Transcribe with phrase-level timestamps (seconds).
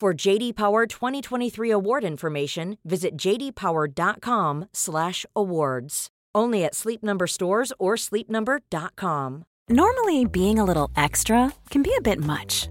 [0.00, 6.08] For JD Power 2023 award information, visit jdpower.com/awards.
[6.34, 9.44] Only at Sleep Number stores or sleepnumber.com.
[9.68, 12.70] Normally, being a little extra can be a bit much,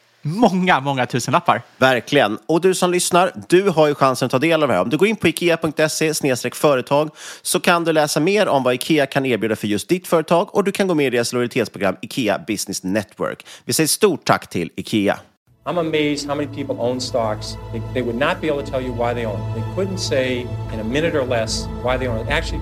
[0.21, 1.61] många, många tusenlappar.
[1.77, 2.37] Verkligen.
[2.45, 4.81] Och du som lyssnar, du har ju chansen att ta del av det här.
[4.81, 6.13] Om du går in på ikea.se
[6.53, 7.09] företag
[7.41, 10.63] så kan du läsa mer om vad Ikea kan erbjuda för just ditt företag och
[10.63, 13.45] du kan gå med i deras lojalitetsprogram Ikea Business Network.
[13.65, 15.19] Vi säger stort tack till Ikea.
[15.63, 17.55] I'm amazed how many people own stocks.
[17.71, 19.39] They, they would not be able to tell you why they own.
[19.53, 22.27] They couldn't say in a minute or less why they own.
[22.29, 22.61] Actually,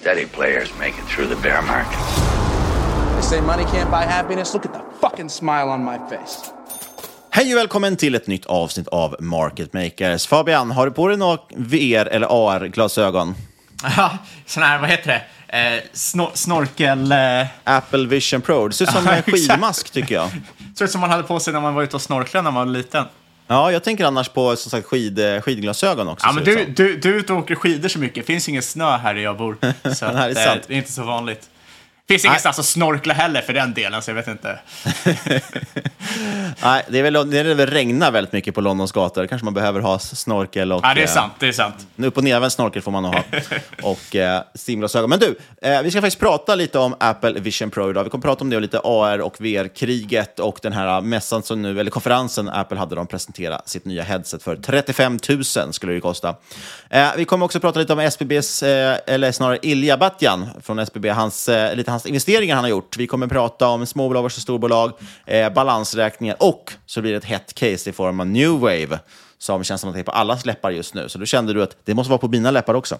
[0.00, 1.98] steady players make it through the bear market.
[3.14, 4.54] They say money can't buy happiness.
[4.54, 6.50] Look at the fucking smile on my face.
[7.30, 10.26] Hej och välkommen till ett nytt avsnitt av Market Makers.
[10.26, 13.34] Fabian, har du på dig några VR eller AR-glasögon?
[13.96, 14.10] Ja,
[14.46, 15.22] sån här, vad heter det?
[15.58, 17.12] Eh, snor- snorkel...
[17.12, 18.68] Eh, Apple Vision Pro.
[18.68, 19.36] Det ser ut som Ja, en exakt.
[19.36, 20.30] skidmask tycker jag.
[20.78, 22.66] ser ut som man hade på sig när man var ute och snorklade när man
[22.68, 23.04] var liten.
[23.50, 26.26] Ja, jag tänker annars på som sagt, skid, skidglasögon också.
[26.26, 28.14] Ja, men du, du, du är ute och åker skidor så mycket.
[28.14, 29.56] Det finns ingen snö här där jag bor.
[29.94, 30.62] Så Det här är att, eh, sant.
[30.66, 31.48] det är inte så vanligt.
[32.10, 34.58] Finns ingenstans att snorkla heller för den delen, så jag vet inte.
[36.62, 39.26] Nej, det är väl, det är väl regnar väldigt mycket på Londons gator.
[39.26, 40.80] Kanske man behöver ha snorkel och...
[40.84, 41.32] Ja, det är eh, sant.
[41.38, 41.86] Det är sant.
[41.96, 43.22] Upp och nervänd snorkel får man nog ha.
[43.82, 45.10] och eh, simglasögon.
[45.10, 48.04] Men du, eh, vi ska faktiskt prata lite om Apple Vision Pro idag.
[48.04, 51.62] Vi kommer prata om det och lite AR och VR-kriget och den här mässan som
[51.62, 56.00] nu, eller konferensen Apple hade de presentera sitt nya headset för 35 000 skulle det
[56.00, 56.34] kosta.
[56.90, 61.08] Eh, vi kommer också prata lite om SBBs, eh, eller snarare Ilja Batjan från SBB,
[61.08, 62.96] hans, eh, lite hans hans investeringar han har gjort.
[62.96, 64.92] Vi kommer prata om småbolag versus storbolag,
[65.26, 68.98] eh, balansräkningar och så blir det ett hett case i form av New Wave
[69.38, 71.08] som känns som att det är på alla läppar just nu.
[71.08, 72.98] Så då kände du att det måste vara på mina läppar också.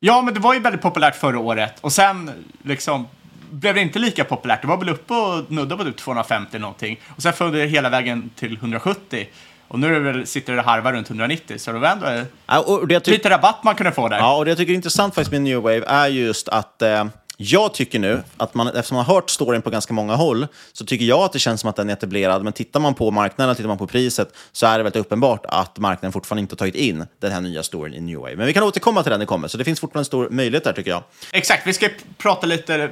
[0.00, 2.30] Ja, men det var ju väldigt populärt förra året och sen
[2.64, 3.06] liksom
[3.50, 4.62] blev det inte lika populärt.
[4.62, 7.88] Det var väl uppe och nudda på typ 250 någonting och sen följde det hela
[7.88, 9.26] vägen till 170.
[9.68, 12.06] Och nu är det väl, sitter det harva runt 190, så det var ändå
[12.46, 14.18] Ja, lite rabatt man kunde få där.
[14.18, 17.04] Ja, och det jag tycker är intressant faktiskt med New Wave är just att eh,
[17.42, 20.84] jag tycker nu, att man, eftersom man har hört storyn på ganska många håll, så
[20.84, 22.44] tycker jag att det känns som att den är etablerad.
[22.44, 25.78] Men tittar man på marknaden, tittar man på priset, så är det väldigt uppenbart att
[25.78, 28.36] marknaden fortfarande inte har tagit in den här nya storyn i New Wave.
[28.36, 30.28] Men vi kan återkomma till den när det kommer, så det finns fortfarande en stor
[30.30, 31.02] möjlighet där tycker jag.
[31.32, 31.88] Exakt, vi ska
[32.18, 32.90] prata lite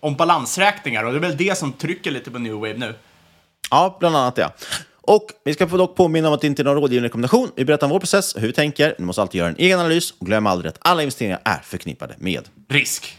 [0.00, 2.94] om balansräkningar och det är väl det som trycker lite på New Wave nu.
[3.70, 4.50] Ja, bland annat det.
[5.00, 7.50] Och vi ska dock påminna om att det inte är någon rådgivande rekommendation.
[7.56, 8.94] Vi berättar om vår process, hur vi tänker.
[8.98, 12.14] Ni måste alltid göra en egen analys och glöm aldrig att alla investeringar är förknippade
[12.18, 13.18] med Risk.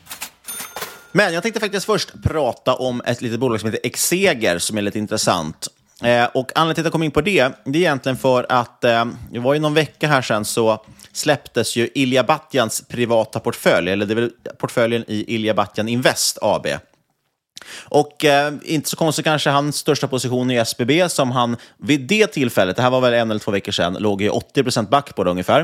[1.12, 4.82] Men jag tänkte faktiskt först prata om ett litet bolag som heter Exeger som är
[4.82, 5.68] lite intressant.
[6.04, 8.84] Eh, och anledningen till att jag kom in på det, det är egentligen för att
[8.84, 13.92] eh, det var ju någon vecka här sedan så släpptes ju Ilja Batjans privata portfölj,
[13.92, 16.68] eller det är väl portföljen i Ilja Batjan Invest AB.
[17.86, 22.28] Och eh, inte så konstigt kanske, hans största position i SBB som han vid det
[22.28, 25.24] tillfället, det här var väl en eller två veckor sedan, låg i 80% back på
[25.24, 25.60] det ungefär.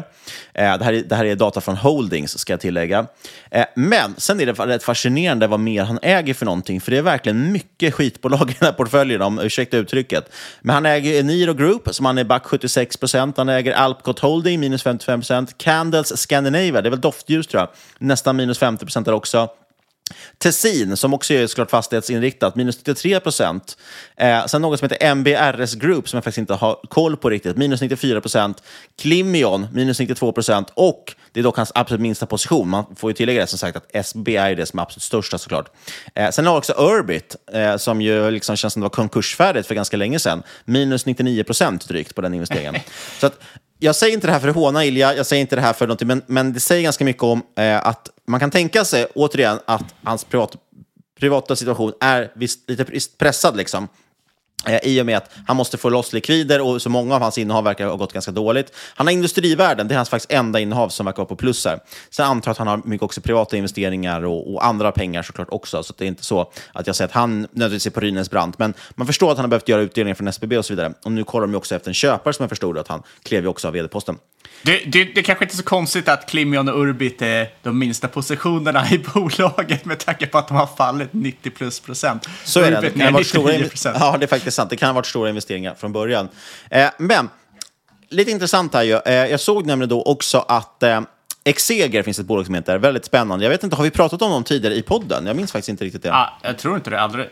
[0.53, 3.05] Eh, det, här, är- det här är data från Holdings, ska jag tillägga.
[3.51, 6.97] Eh, men sen är det rätt fascinerande vad mer han äger för någonting, för det
[6.97, 10.29] är verkligen mycket skitbolag i den här portföljen, om ursäkta uttrycket.
[10.61, 14.85] Men han äger Eniro Group, som han är back 76%, han äger Alpcot Holding, minus
[14.85, 17.69] 55%, Candles Scandinavia, det är väl doftljus tror jag,
[17.99, 19.47] nästan minus 50% där också.
[20.37, 23.77] Tessin, som också är såklart fastighetsinriktat, minus 93 procent.
[24.17, 27.57] Eh, sen något som heter MBRS Group, som jag faktiskt inte har koll på riktigt,
[27.57, 28.63] minus 94 procent.
[29.01, 30.71] Klimion, minus 92 procent.
[30.73, 32.69] Och det är dock hans absolut minsta position.
[32.69, 35.37] Man får ju tillägga det som sagt att SB är det som är absolut största
[35.37, 35.71] såklart.
[36.15, 39.67] Eh, sen har vi också Urbit, eh, som ju liksom känns som det var konkursfärdigt
[39.67, 40.43] för ganska länge sedan.
[40.65, 42.75] Minus 99 procent drygt på den investeringen.
[43.19, 43.39] Så att,
[43.79, 45.87] jag säger inte det här för att håna Ilja, jag säger inte det här för
[45.87, 49.59] någonting, men, men det säger ganska mycket om eh, att man kan tänka sig, återigen,
[49.65, 50.55] att hans privat,
[51.19, 52.85] privata situation är visst lite
[53.17, 53.57] pressad.
[53.57, 53.87] Liksom.
[54.67, 57.37] Eh, I och med att han måste få loss likvider och så många av hans
[57.37, 58.71] innehav verkar ha gått ganska dåligt.
[58.95, 61.79] Han har industrivärden, det är hans faktiskt enda innehav som verkar vara på plus här.
[62.09, 65.47] Sen antar jag att han har mycket också privata investeringar och, och andra pengar såklart
[65.51, 68.29] också, så det är inte så att jag säger att han nödvändigtvis är på ruinens
[68.29, 68.59] brant.
[68.59, 70.93] Men man förstår att han har behövt göra utdelningar från SBB och så vidare.
[71.03, 73.43] Och nu kollar de ju också efter en köpare som jag förstod att han klev
[73.43, 74.17] ju också av vd-posten.
[74.65, 78.07] Det, det, det kanske inte är så konstigt att Klimion och Urbit är de minsta
[78.07, 82.29] positionerna i bolaget med tanke på att de har fallit 90 plus procent.
[82.43, 82.81] Så är det.
[82.81, 83.97] Det kan, ha varit stora, 99 inv- procent.
[83.99, 84.69] ja, det är faktiskt sant.
[84.69, 86.29] Det kan ha varit stora investeringar från början.
[86.69, 87.29] Eh, men
[88.09, 88.99] lite intressant här ju.
[89.05, 91.01] Eh, jag såg nämligen då också att eh,
[91.43, 92.77] Exeger finns ett bolag som heter.
[92.77, 93.45] Väldigt spännande.
[93.45, 95.25] Jag vet inte, har vi pratat om dem tidigare i podden?
[95.25, 96.09] Jag minns faktiskt inte riktigt det.
[96.09, 97.25] Ja, jag tror inte det, aldrig.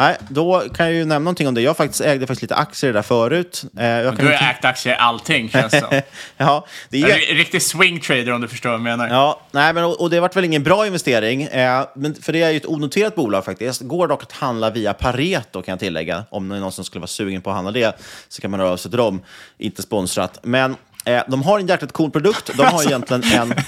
[0.00, 1.60] Nej, då kan jag ju nämna någonting om det.
[1.60, 3.64] Jag faktiskt ägde faktiskt lite aktier där förut.
[3.78, 6.02] Eh, jag Du har ägt aktier i allting, känns det
[6.36, 7.30] ja, det är...
[7.30, 9.08] En riktig swing trader om du förstår vad jag menar.
[9.08, 12.32] Ja, nej, men, och, och det har varit väl ingen bra investering, eh, men, för
[12.32, 13.80] det är ju ett onoterat bolag faktiskt.
[13.80, 16.24] Går dock att handla via Pareto kan jag tillägga.
[16.30, 18.60] Om det är någon som skulle vara sugen på att handla det så kan man
[18.60, 19.22] röra sig till dem.
[19.58, 20.38] Inte sponsrat.
[20.42, 22.50] Men eh, de har en jäkligt cool produkt.
[22.56, 23.54] De har egentligen en...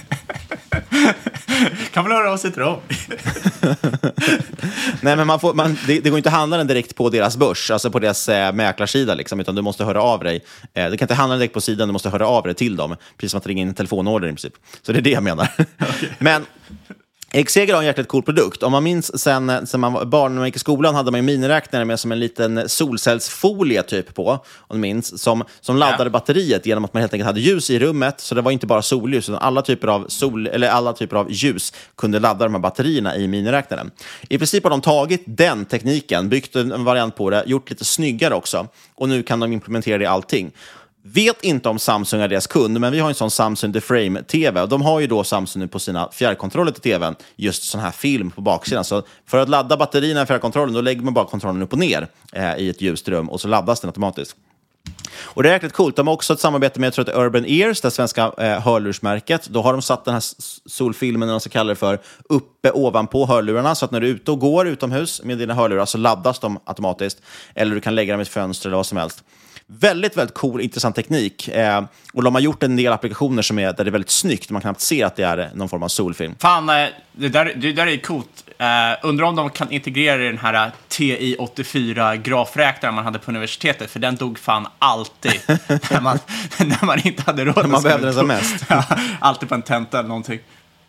[1.92, 2.80] kan man höra av sig till dem?
[5.00, 7.36] Nej, men man får, man, det, det går inte att handla den direkt på deras
[7.36, 10.44] börs, alltså på deras eh, mäklarsida, liksom, utan du måste höra av dig.
[10.74, 12.76] Eh, du kan inte handla den direkt på sidan, du måste höra av dig till
[12.76, 12.96] dem.
[13.16, 14.54] Precis som att ringa in en telefonorder i princip.
[14.82, 15.48] Så det är det jag menar.
[16.18, 16.46] Men
[17.34, 18.62] Exeger har en jäkligt cool produkt.
[18.62, 21.20] Om man minns sen, sen man var barn när man gick i skolan hade man
[21.20, 26.10] ju miniräknare med som en liten solcellsfolie typ på, om du minns, som, som laddade
[26.10, 28.20] batteriet genom att man helt enkelt hade ljus i rummet.
[28.20, 31.26] Så det var inte bara solljus, utan alla typer av, sol, eller alla typer av
[31.30, 33.90] ljus kunde ladda de här batterierna i miniräknaren.
[34.28, 38.34] I princip har de tagit den tekniken, byggt en variant på det, gjort lite snyggare
[38.34, 38.68] också.
[38.94, 40.52] Och nu kan de implementera det i allting.
[41.04, 44.66] Vet inte om Samsung är deras kund, men vi har en sån Samsung Deframe-TV.
[44.66, 48.30] De har ju då Samsung nu på sina fjärrkontroller till TVn, just sån här film
[48.30, 48.84] på baksidan.
[48.84, 52.08] Så för att ladda batterierna i fjärrkontrollen, då lägger man bara kontrollen upp och ner
[52.32, 54.36] eh, i ett ljust rum och så laddas den automatiskt.
[55.22, 55.96] Och det är jäkligt coolt.
[55.96, 58.32] De har också ett samarbete med jag tror att det är Urban Ears, det svenska
[58.38, 59.48] eh, hörlursmärket.
[59.48, 60.22] Då har de satt den här
[60.68, 63.74] solfilmen, eller vad man ska kalla det för, uppe ovanpå hörlurarna.
[63.74, 66.58] Så att när du är ute och går utomhus med dina hörlurar så laddas de
[66.64, 67.22] automatiskt.
[67.54, 69.24] Eller du kan lägga dem i ett fönster eller vad som helst.
[69.78, 71.48] Väldigt, väldigt cool, intressant teknik.
[71.48, 74.50] Eh, och de har gjort en del applikationer som är, där det är väldigt snyggt.
[74.50, 76.34] Man kan knappt se att det är någon form av solfilm.
[76.38, 78.44] Fan, eh, det där, det där är coolt.
[78.60, 83.90] Uh, undrar om de kan integrera i den här eh, TI-84-grafräknaren man hade på universitetet,
[83.90, 85.40] för den dog fan alltid
[85.90, 86.18] när, man,
[86.58, 87.56] när man inte hade råd.
[87.56, 88.56] När man behövde den som mest.
[88.68, 88.84] Ja,
[89.20, 90.40] alltid på en tenta eller någonting.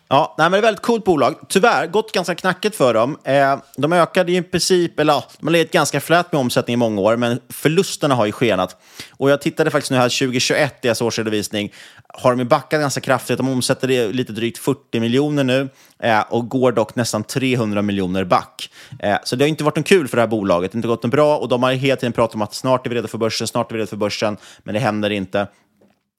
[0.08, 1.34] Ja, nej, men det är ett väldigt coolt bolag.
[1.48, 3.18] Tyvärr, gått ganska knackigt för dem.
[3.24, 6.74] Eh, de ökade ju i princip, eller ja, de har legat ganska flät med omsättning
[6.74, 8.76] i många år, men förlusterna har ju skenat.
[9.16, 11.72] Och jag tittade faktiskt nu här 2021, deras årsredovisning,
[12.08, 13.36] har de ju backat ganska kraftigt.
[13.36, 15.68] De omsätter lite drygt 40 miljoner nu
[16.02, 18.70] eh, och går dock nästan 300 miljoner back.
[18.98, 20.72] Eh, så det har inte varit någon kul för det här bolaget.
[20.72, 22.86] Det har inte gått något bra och de har hela tiden pratat om att snart
[22.86, 25.46] är vi redo för börsen, snart är vi redo för börsen, men det händer inte.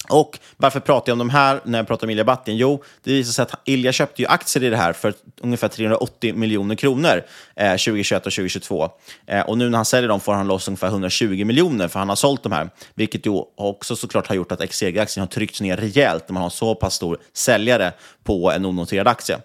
[0.10, 2.58] Och varför pratar jag om de här när jag pratar om Ilja Batljan?
[2.58, 6.34] Jo, det visar sig att Ilja köpte ju aktier i det här för ungefär 380
[6.36, 7.24] miljoner kronor
[7.56, 8.90] eh, 2021 och 2022.
[9.28, 12.10] Eh, och nu när han säljer dem får han loss ungefär 120 miljoner för han
[12.10, 12.70] har sålt de här.
[12.94, 16.50] Vilket ju också såklart har gjort att XCG-aktien har tryckts ner rejält när man har
[16.50, 17.94] så pass stor säljare
[18.24, 19.38] på en onoterad aktie.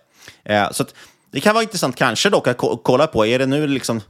[0.44, 0.94] Eh, så att,
[1.32, 3.26] det kan vara intressant kanske dock att kolla på.
[3.26, 4.00] Är det nu liksom,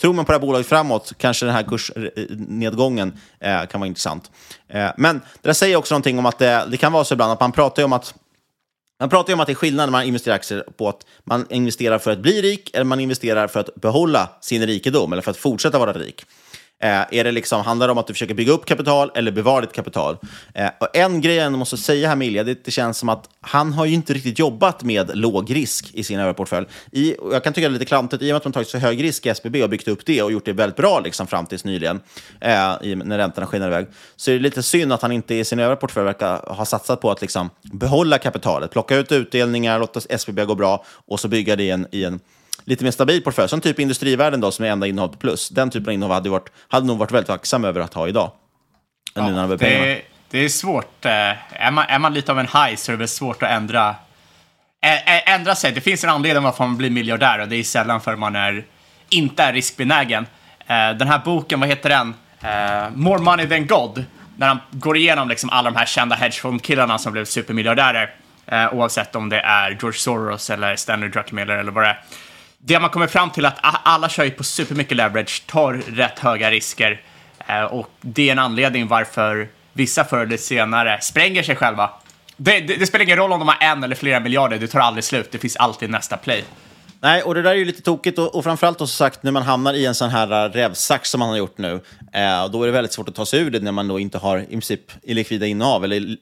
[0.00, 4.30] tror man på det här bolaget framåt, kanske den här kursnedgången eh, kan vara intressant.
[4.68, 7.32] Eh, men det där säger också någonting om att det, det kan vara så ibland
[7.32, 8.14] att man pratar om att
[9.00, 11.06] man pratar ju om att det är skillnad när man investerar i aktier på att
[11.24, 15.22] man investerar för att bli rik eller man investerar för att behålla sin rikedom eller
[15.22, 16.24] för att fortsätta vara rik.
[16.80, 19.60] Eh, är det liksom, handlar det om att du försöker bygga upp kapital eller bevara
[19.60, 20.16] ditt kapital?
[20.54, 23.28] Eh, och en grej jag måste säga här med Ilja, det, det, känns som att
[23.40, 26.66] han har ju inte riktigt jobbat med låg risk i sin överportfölj.
[26.92, 28.78] I, jag kan tycka det är lite klantigt, i och med att man tagit så
[28.78, 31.46] hög risk i SBB och byggt upp det och gjort det väldigt bra liksom, fram
[31.46, 32.00] tills nyligen,
[32.40, 35.44] eh, i, när räntorna skenar iväg, så är det lite synd att han inte i
[35.44, 40.00] sin övriga portfölj verkar ha satsat på att liksom, behålla kapitalet, plocka ut utdelningar, låta
[40.08, 42.20] SBB gå bra och så bygga det i en, i en
[42.68, 45.48] lite mer stabil portfölj, som typ industrivärden då, som är enda innehav på plus.
[45.48, 48.32] Den typen av innehav hade, varit, hade nog varit väldigt tacksam över att ha idag.
[49.14, 49.22] Ja,
[49.58, 51.04] det, är, det är svårt.
[51.04, 51.12] Eh,
[51.62, 53.94] är man, är man lite av en high så är det väl svårt att ändra,
[55.26, 55.72] ändra sig.
[55.72, 58.64] Det finns en anledning varför man blir miljardär och det är sällan för man är,
[59.08, 60.26] inte är riskbenägen.
[60.66, 62.14] Eh, den här boken, vad heter den?
[62.40, 64.04] Eh, More money than God.
[64.36, 68.14] När han går igenom liksom alla de här kända hedgefondkillarna som blev supermiljardärer.
[68.72, 72.00] Oavsett om det är George Soros eller Stanley Druckenmiller eller vad det är
[72.58, 76.18] det man kommer fram till är att alla kör ju på supermycket leverage, tar rätt
[76.18, 77.00] höga risker
[77.46, 81.90] eh, och det är en anledning varför vissa förr eller senare spränger sig själva.
[82.36, 84.80] Det, det, det, spelar ingen roll om de har en eller flera miljarder, det tar
[84.80, 85.32] aldrig slut.
[85.32, 86.44] Det finns alltid nästa play.
[87.00, 89.42] Nej, och det där är ju lite tokigt och, och framförallt och sagt när man
[89.42, 91.80] hamnar i en sån här rävsax som man har gjort nu,
[92.12, 94.18] eh, då är det väldigt svårt att ta sig ur det när man då inte
[94.18, 96.16] har i princip illikvida innehav, eller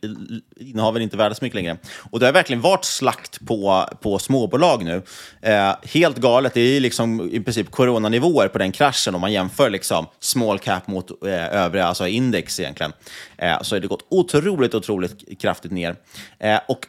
[0.56, 1.76] innehaven inte värda så mycket längre.
[2.10, 5.02] Och det har verkligen varit slakt på, på småbolag nu.
[5.42, 9.70] Eh, helt galet, det är liksom i princip coronanivåer på den kraschen om man jämför
[9.70, 12.92] liksom small cap mot eh, övriga, alltså index egentligen.
[13.38, 15.96] Eh, så har det gått otroligt, otroligt kraftigt ner.
[16.38, 16.86] Eh, och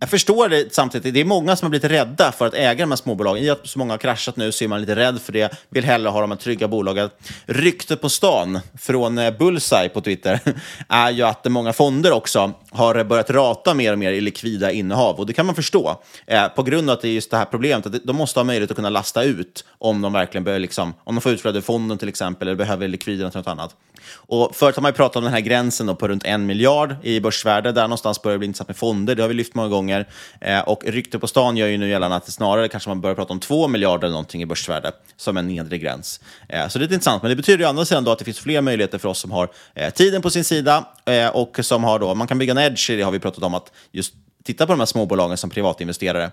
[0.00, 1.14] jag förstår det samtidigt.
[1.14, 3.44] Det är många som har blivit rädda för att äga de här småbolagen.
[3.44, 5.52] I att så många har kraschat nu så är man lite rädd för det.
[5.68, 7.10] Vill hellre ha de här trygga bolagen.
[7.46, 10.40] Ryktet på stan från eh, Bullseye på Twitter
[10.88, 15.16] är ju att många fonder också har börjat rata mer och mer i likvida innehav.
[15.16, 16.02] Och det kan man förstå.
[16.26, 18.44] Eh, på grund av att det är just det här problemet att de måste ha
[18.44, 21.62] möjlighet att kunna lasta ut om de verkligen behöver, liksom, om de får utflöde i
[21.62, 23.76] fonden till exempel eller behöver likviderna till något annat.
[24.14, 26.96] Och förut har man ju pratat om den här gränsen då på runt en miljard
[27.02, 27.72] i börsvärde.
[27.72, 29.14] Där någonstans börjar det bli intressant med fonder.
[29.14, 30.08] Det har vi lyft många gånger.
[30.40, 33.14] Eh, och rykte på stan gör ju nu gällande att det snarare kanske man börjar
[33.14, 36.20] prata om två miljarder eller någonting i börsvärde som en nedre gräns.
[36.48, 37.22] Eh, så det är intressant.
[37.22, 39.30] Men det betyder ju andra sidan då att det finns fler möjligheter för oss som
[39.30, 42.58] har eh, tiden på sin sida eh, och som har då, man kan bygga en
[42.58, 44.14] edge, i det har vi pratat om, att just
[44.44, 46.30] titta på de här småbolagen som privatinvesterare.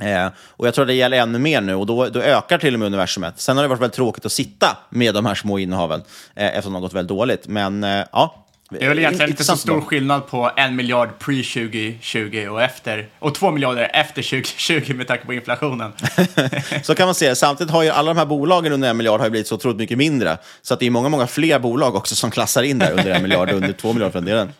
[0.00, 2.80] Eh, och jag tror det gäller ännu mer nu och då, då, ökar till och
[2.80, 3.40] med universumet.
[3.40, 6.02] Sen har det varit väldigt tråkigt att sitta med de här små innehaven
[6.34, 7.48] eh, eftersom de har gått väldigt dåligt.
[7.48, 8.44] Men eh, ja.
[8.70, 13.34] Det är väl egentligen inte så stor skillnad på en miljard pre-2020 och efter, och
[13.34, 15.92] två miljarder efter 2020 med tanke på inflationen.
[16.82, 17.34] så kan man säga.
[17.34, 19.98] Samtidigt har ju alla de här bolagen under en miljard har blivit så otroligt mycket
[19.98, 20.38] mindre.
[20.62, 23.22] Så att det är många, många fler bolag också som klassar in där under en
[23.22, 24.52] miljard, under två miljarder för den delen.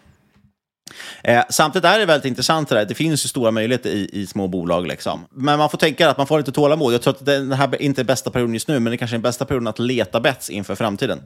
[1.22, 2.84] Eh, samtidigt är det väldigt intressant det där.
[2.84, 4.86] Det finns ju stora möjligheter i, i små bolag.
[4.86, 5.26] Liksom.
[5.30, 6.94] Men man får tänka att man får lite tålamod.
[6.94, 9.18] Jag tror att det här inte är bästa perioden just nu, men det kanske är
[9.18, 11.20] den bästa perioden att leta bets inför framtiden.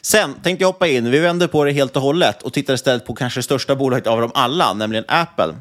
[0.00, 3.06] Sen tänkte jag hoppa in, vi vänder på det helt och hållet och tittar istället
[3.06, 5.54] på kanske det största bolaget av dem alla, nämligen Apple.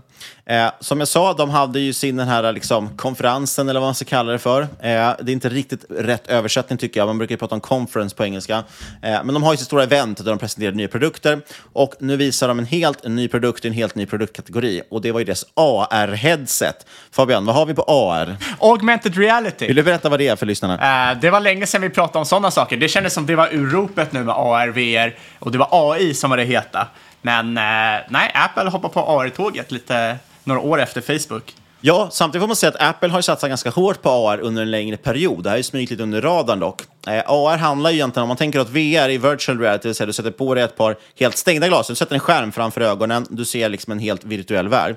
[0.45, 3.95] Eh, som jag sa, de hade ju sin den här liksom, konferensen, eller vad man
[3.95, 4.61] ska kalla det för.
[4.61, 8.15] Eh, det är inte riktigt rätt översättning tycker jag, man brukar ju prata om conference
[8.15, 8.63] på engelska.
[9.01, 11.41] Eh, men de har ju sitt stora event där de presenterar nya produkter.
[11.73, 14.81] Och nu visar de en helt ny produkt i en helt ny produktkategori.
[14.91, 16.85] Och det var ju deras AR-headset.
[17.11, 18.37] Fabian, vad har vi på AR?
[18.59, 19.67] Augmented reality.
[19.67, 21.11] Vill du berätta vad det är för lyssnarna?
[21.11, 22.77] Eh, det var länge sedan vi pratade om sådana saker.
[22.77, 26.29] Det kändes som det var urropet nu med AR, VR och det var AI som
[26.29, 26.87] var det heta.
[27.21, 31.55] Men eh, nej, Apple hoppar på AR-tåget lite några år efter Facebook.
[31.81, 34.71] Ja, samtidigt får man säga att Apple har satsat ganska hårt på AR under en
[34.71, 35.43] längre period.
[35.43, 36.81] Det här är smugit lite under radarn dock.
[37.07, 39.95] Eh, AR handlar ju egentligen om man tänker att VR i virtual reality, det vill
[39.95, 42.81] säga du sätter på dig ett par helt stängda glas, du sätter en skärm framför
[42.81, 44.95] ögonen, du ser liksom en helt virtuell värld.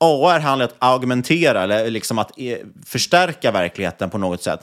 [0.00, 4.60] AR handlar om att augmentera, eller liksom att eh, förstärka verkligheten på något sätt.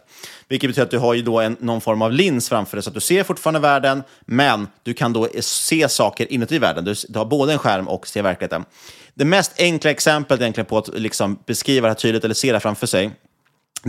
[0.48, 2.90] Vilket betyder att du har ju då en, någon form av lins framför dig, så
[2.90, 6.86] att du ser fortfarande världen, men du kan då eh, se saker inuti världen.
[6.86, 8.66] Du, du har både en skärm och ser verkligheten.
[9.14, 12.60] Det mest enkla exemplet egentligen på att liksom beskriva det här tydligt, eller se det
[12.60, 13.12] framför sig,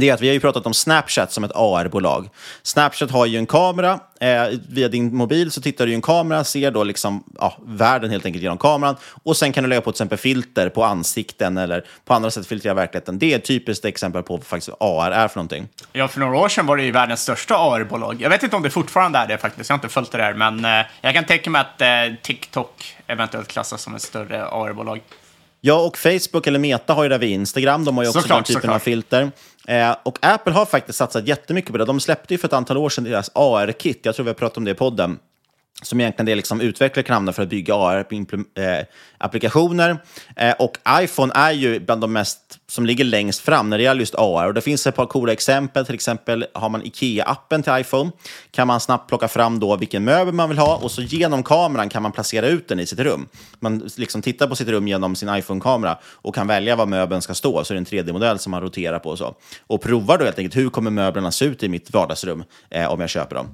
[0.00, 2.28] det är att vi har ju pratat om Snapchat som ett AR-bolag.
[2.62, 4.00] Snapchat har ju en kamera.
[4.20, 8.10] Eh, via din mobil så tittar du i en kamera, ser då liksom, ja, världen
[8.10, 8.96] helt enkelt genom kameran.
[9.24, 12.46] Och sen kan du lägga på till exempel filter på ansikten eller på andra sätt
[12.46, 13.18] filtrera verkligheten.
[13.18, 15.68] Det är ett typiskt exempel på vad faktiskt AR är för någonting.
[15.92, 18.20] Ja, för några år sedan var det ju världens största AR-bolag.
[18.20, 20.34] Jag vet inte om det fortfarande är det faktiskt, jag har inte följt det där.
[20.34, 21.88] Men eh, jag kan tänka mig att eh,
[22.22, 25.00] TikTok eventuellt klassas som ett större AR-bolag.
[25.60, 27.84] Ja, och Facebook eller Meta har ju det vid Instagram.
[27.84, 28.74] De har ju också Såklart, den typen såklart.
[28.74, 29.30] av filter.
[29.68, 31.84] Eh, och Apple har faktiskt satsat jättemycket på det.
[31.84, 34.00] De släppte ju för ett antal år sedan deras AR-kit.
[34.02, 35.18] Jag tror vi har pratat om det i podden.
[35.82, 39.98] Som egentligen det liksom utvecklare kan använda för att bygga AR-applikationer.
[40.36, 43.84] Eh, eh, och iPhone är ju bland de mest som ligger längst fram när det
[43.84, 44.46] gäller just AR.
[44.46, 45.86] Och det finns ett par coola exempel.
[45.86, 48.10] Till exempel har man IKEA-appen till iPhone.
[48.50, 51.88] Kan man snabbt plocka fram då vilken möbel man vill ha och så genom kameran
[51.88, 53.28] kan man placera ut den i sitt rum.
[53.60, 57.34] Man liksom tittar på sitt rum genom sin iPhone-kamera och kan välja var möbeln ska
[57.34, 57.64] stå.
[57.64, 59.34] Så är det en 3D-modell som man roterar på och så.
[59.66, 63.00] Och provar då helt enkelt hur kommer möblerna se ut i mitt vardagsrum eh, om
[63.00, 63.46] jag köper dem.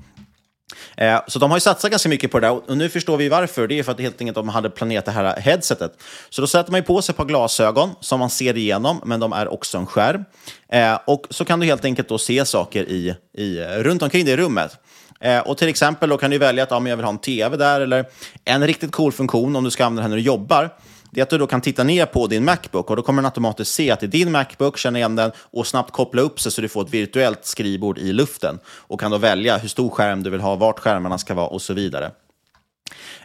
[0.96, 3.28] Eh, Så de har ju satsat ganska mycket på det där och nu förstår vi
[3.28, 3.66] varför.
[3.66, 5.92] Det är för att helt enkelt de hade planerat det här headsetet.
[6.30, 9.20] Så då sätter man ju på sig ett par glasögon som man ser igenom, men
[9.20, 10.24] de är också en skärm.
[10.72, 14.36] Eh, Och så kan du helt enkelt då se saker i, i, runt omkring det
[14.36, 14.78] rummet.
[15.20, 17.18] Eh, Och till exempel då kan du välja att ja, men jag vill ha en
[17.18, 18.04] tv där, eller
[18.44, 20.70] en riktigt cool funktion om du ska använda den när du jobbar
[21.14, 23.26] det är att du då kan titta ner på din Macbook och då kommer den
[23.26, 26.52] automatiskt se att det är din Macbook, känna igen den och snabbt koppla upp sig
[26.52, 30.22] så du får ett virtuellt skrivbord i luften och kan då välja hur stor skärm
[30.22, 32.10] du vill ha, vart skärmarna ska vara och så vidare.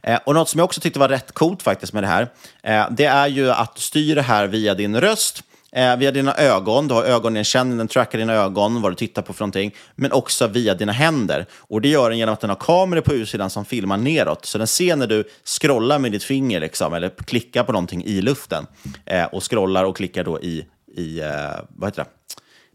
[0.03, 2.27] Eh, och något som jag också tyckte var rätt coolt faktiskt med det här,
[2.63, 6.35] eh, det är ju att du styr det här via din röst, eh, via dina
[6.35, 6.87] ögon.
[6.87, 10.47] Du har ögonigenkänning, den trackar dina ögon, vad du tittar på för någonting, men också
[10.47, 11.45] via dina händer.
[11.53, 14.45] Och det gör den genom att den har kameror på utsidan som filmar neråt.
[14.45, 18.21] Så den ser när du scrollar med ditt finger, liksom, eller klickar på någonting i
[18.21, 18.67] luften.
[19.05, 20.65] Eh, och scrollar och klickar då i,
[20.95, 21.27] i eh,
[21.69, 22.09] vad heter det?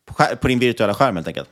[0.07, 1.49] På, skär, på din virtuella skärm helt enkelt.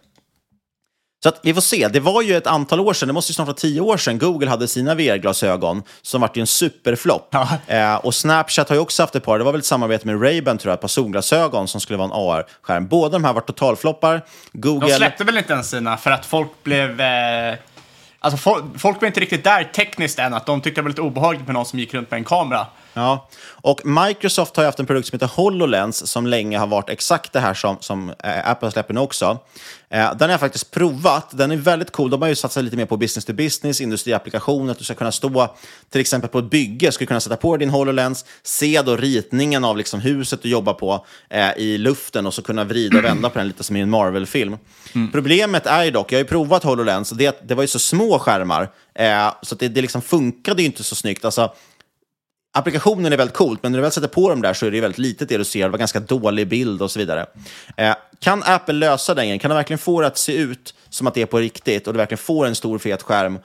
[1.23, 1.89] Så att vi får se.
[1.89, 4.19] Det var ju ett antal år sedan, det måste ju snart vara tio år sedan,
[4.19, 7.35] Google hade sina VR-glasögon som vart ju en superflopp.
[7.67, 10.23] Eh, och Snapchat har ju också haft ett par, det var väl ett samarbete med
[10.23, 12.87] Ray-Ban tror jag, ett par solglasögon som skulle vara en AR-skärm.
[12.87, 14.25] Båda de här var totalfloppar.
[14.53, 14.89] Google...
[14.89, 17.01] De släppte väl inte ens sina för att folk blev...
[17.01, 17.55] Eh,
[18.19, 21.03] alltså folk, folk var inte riktigt där tekniskt än, att de tyckte det var lite
[21.03, 22.67] obehagligt med någon som gick runt med en kamera.
[23.01, 26.91] Ja, och Microsoft har ju haft en produkt som heter HoloLens som länge har varit
[26.91, 29.39] exakt det här som, som eh, Apple släpper nu också.
[29.91, 31.27] Eh, den har jag faktiskt provat.
[31.31, 32.11] Den är väldigt cool.
[32.11, 34.73] De har ju satsat lite mer på business to business, industriapplikationer.
[34.73, 35.55] Att du ska kunna stå
[35.91, 39.77] till exempel på ett bygge, ska kunna sätta på din HoloLens, se då ritningen av
[39.77, 43.39] liksom huset du jobbar på eh, i luften och så kunna vrida och vända på
[43.39, 44.57] den lite som i en Marvel-film.
[45.13, 48.19] Problemet är ju dock, jag har ju provat HoloLens, det, det var ju så små
[48.19, 51.25] skärmar eh, så det, det liksom funkade ju inte så snyggt.
[51.25, 51.53] Alltså,
[52.53, 54.81] applikationen är väldigt coolt, men när du väl sätter på dem där så är det
[54.81, 55.63] väldigt litet det du ser.
[55.63, 57.27] Det var ganska dålig bild och så vidare.
[57.77, 59.39] Eh, kan Apple lösa den?
[59.39, 61.93] Kan de verkligen få det att se ut som att det är på riktigt och
[61.93, 63.39] du verkligen får en stor fet skärm?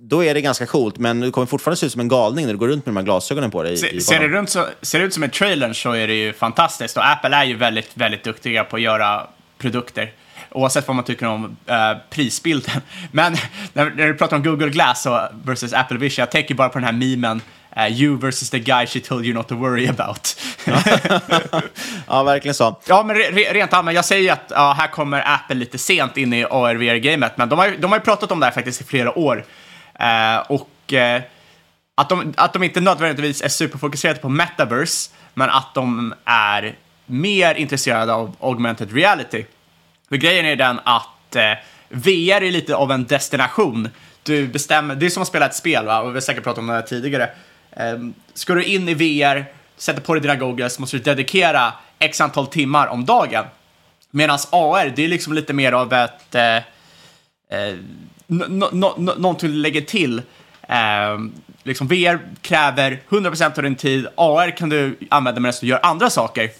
[0.00, 2.52] Då är det ganska coolt, men du kommer fortfarande se ut som en galning när
[2.52, 3.76] du går runt med de här glasögonen på dig.
[3.76, 6.96] Se, ser, det så, ser det ut som en trailer så är det ju fantastiskt.
[6.96, 9.26] Och Apple är ju väldigt, väldigt duktiga på att göra
[9.58, 10.12] produkter.
[10.54, 12.80] Oavsett vad man tycker om eh, prisbilden.
[13.12, 13.36] Men
[13.72, 16.78] när, när du pratar om Google Glass och versus Apple Vision, jag tänker bara på
[16.78, 17.40] den här memen
[17.76, 20.36] eh, You versus the guy she told you not to worry about.
[22.06, 22.80] Ja, verkligen så.
[22.88, 25.78] Ja, men re, re, rent allmänt, jag säger ju att ja, här kommer Apple lite
[25.78, 28.52] sent in i AR-VR-gamet, men de har, ju- de har ju pratat om det här
[28.52, 29.44] faktiskt i flera år.
[30.00, 31.22] Eh, och eh,
[31.94, 36.74] att, de, att de inte nödvändigtvis är superfokuserade på metaverse, men att de är
[37.06, 39.44] mer intresserade av augmented reality.
[40.12, 41.52] För grejen är den att eh,
[41.88, 43.88] VR är lite av en destination.
[44.22, 46.00] Du bestämmer, det är som att spela ett spel, va?
[46.00, 47.30] och vi har säkert pratat om det här tidigare.
[47.70, 47.98] Eh,
[48.34, 49.44] ska du in i VR,
[49.76, 53.44] sätter på dig dina goggles, måste du dedikera x antal timmar om dagen.
[54.10, 56.34] Medan AR, det är liksom lite mer av ett...
[56.34, 57.76] Eh, eh,
[58.26, 60.22] no, no, no, någonting du lägger till.
[60.62, 61.18] Eh,
[61.62, 66.10] liksom VR kräver 100% av din tid, AR kan du använda medan du gör andra
[66.10, 66.50] saker.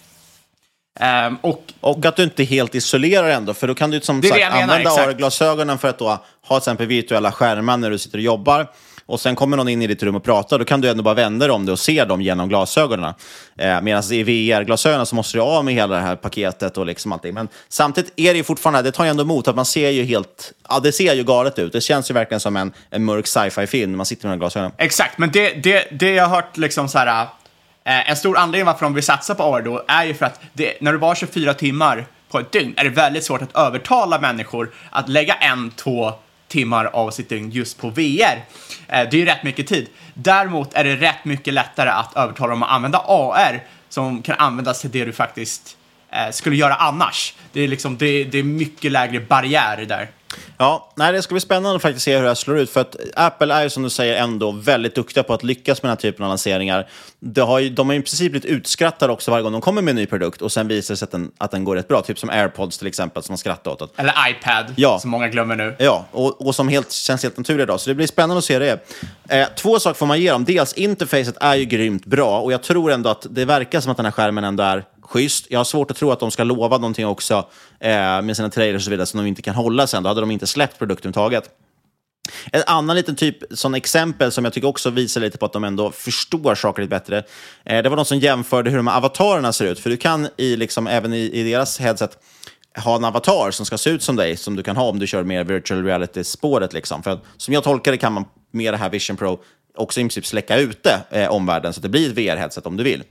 [1.00, 4.34] Ehm, och, Och att du inte helt isolerar ändå, för då kan du som sagt
[4.34, 4.90] menar, använda.
[4.90, 8.66] AR-glasögonen för att då ha till exempel virtuella skärmar när du sitter och jobbar.
[9.06, 11.14] Och sen kommer någon in i ditt rum och pratar, då kan du ändå bara
[11.14, 13.14] vända dig om det och se dem genom glasögonen.
[13.58, 17.12] Eh, Medan i VR-glasögonen så måste du av med hela det här paketet och liksom
[17.12, 17.34] allting.
[17.34, 20.04] Men samtidigt är det ju fortfarande, det tar ju ändå emot att man ser ju
[20.04, 21.72] helt, ja det ser ju galet ut.
[21.72, 24.40] Det känns ju verkligen som en, en mörk sci-fi-film när man sitter med de här
[24.40, 24.72] glasögonen.
[24.78, 27.26] Exakt, men det, det, det jag har hört liksom så här,
[27.84, 30.40] Eh, en stor anledning varför de vill satsa på AR då är ju för att
[30.52, 34.20] det, när du var 24 timmar på ett dygn är det väldigt svårt att övertala
[34.20, 36.12] människor att lägga en, två
[36.48, 38.44] timmar av sitt dygn just på VR.
[38.88, 39.88] Eh, det är ju rätt mycket tid.
[40.14, 44.80] Däremot är det rätt mycket lättare att övertala dem att använda AR som kan användas
[44.80, 45.76] till det du faktiskt
[46.10, 47.34] eh, skulle göra annars.
[47.52, 50.08] Det är, liksom, det, det är mycket lägre barriär där.
[50.58, 52.70] Ja, nej, det ska bli spännande att faktiskt se hur det här slår ut.
[52.70, 55.88] För att Apple är ju som du säger ändå väldigt duktiga på att lyckas med
[55.88, 56.88] den här typen av lanseringar.
[57.20, 59.82] Det har ju, de har ju i princip blivit utskrattade också varje gång de kommer
[59.82, 61.88] med en ny produkt och sen visar det sig att den, att den går rätt
[61.88, 62.02] bra.
[62.02, 63.98] Typ som AirPods till exempel, som man skrattar åt.
[63.98, 64.98] Eller iPad, ja.
[64.98, 65.76] som många glömmer nu.
[65.78, 67.80] Ja, och, och som helt, känns helt naturligt idag.
[67.80, 68.80] Så det blir spännande att se det.
[69.28, 70.44] Eh, två saker får man ge dem.
[70.44, 73.96] Dels, interfacet är ju grymt bra och jag tror ändå att det verkar som att
[73.96, 75.46] den här skärmen ändå är schysst.
[75.50, 77.48] Jag har svårt att tro att de ska lova någonting också
[77.80, 80.02] eh, med sina trailers och så vidare som de inte kan hålla sen.
[80.02, 81.50] Då hade de inte släppt produkten taget.
[82.52, 85.64] En annan liten typ, sån exempel som jag tycker också visar lite på att de
[85.64, 87.24] ändå förstår saker lite bättre.
[87.64, 89.80] Eh, det var de som jämförde hur de här avatarerna ser ut.
[89.80, 92.18] För du kan i, liksom, även i, i deras headset
[92.84, 95.06] ha en avatar som ska se ut som dig, som du kan ha om du
[95.06, 96.72] kör mer virtual reality-spåret.
[96.72, 97.02] Liksom.
[97.02, 99.40] För att, som jag tolkar det kan man med det här Vision Pro
[99.76, 102.84] också i princip släcka ute eh, omvärlden så att det blir ett VR-headset om du
[102.84, 103.02] vill.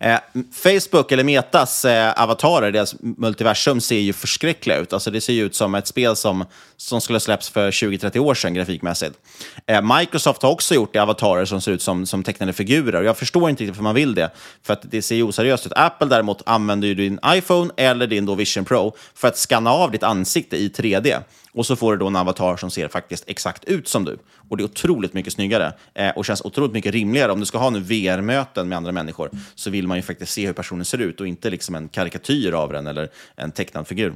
[0.00, 0.18] Eh,
[0.52, 4.92] Facebook, eller Metas eh, avatarer, deras multiversum, ser ju förskräckliga ut.
[4.92, 6.44] Alltså, det ser ju ut som ett spel som,
[6.76, 9.18] som skulle släppts för 20-30 år sedan grafikmässigt.
[9.66, 13.02] Eh, Microsoft har också gjort det, avatarer som ser ut som, som tecknade figurer.
[13.02, 14.30] Jag förstår inte riktigt varför man vill det,
[14.62, 15.72] för att det ser ju oseriöst ut.
[15.76, 19.90] Apple däremot använder ju din iPhone eller din då Vision Pro för att skanna av
[19.90, 21.22] ditt ansikte i 3D.
[21.54, 24.18] Och så får du då en avatar som ser faktiskt exakt ut som du.
[24.48, 27.32] Och det är otroligt mycket snyggare eh, och känns otroligt mycket rimligare.
[27.32, 30.46] Om du ska ha nu VR-möten med andra människor så vill man ju faktiskt se
[30.46, 34.14] hur personen ser ut och inte liksom en karikatyr av den eller en tecknad figur.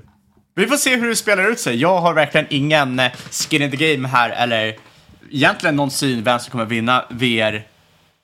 [0.55, 1.77] Vi får se hur det spelar ut sig.
[1.77, 4.77] Jag har verkligen ingen eh, skin in the game här eller
[5.31, 7.63] egentligen någon syn vem som kommer vinna VR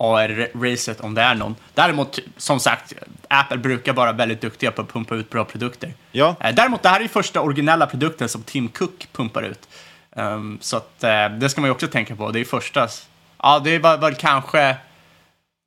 [0.05, 1.57] AR-racet om det är någon.
[1.75, 2.93] Däremot, som sagt,
[3.29, 5.95] Apple brukar vara väldigt duktiga på att pumpa ut bra produkter.
[6.13, 6.37] Ja.
[6.41, 9.69] Eh, däremot, det här är första originella produkten som Tim Cook pumpar ut.
[10.17, 12.31] Um, så att, uh, det ska man ju också tänka på.
[12.31, 12.89] Det är första.
[13.43, 14.77] Ja, det var väl kanske...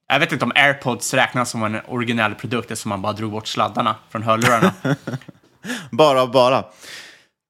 [0.09, 3.47] Jag vet inte om AirPods räknas som en originell produkt eftersom man bara drog bort
[3.47, 4.73] sladdarna från hörlurarna.
[5.91, 6.63] bara bara.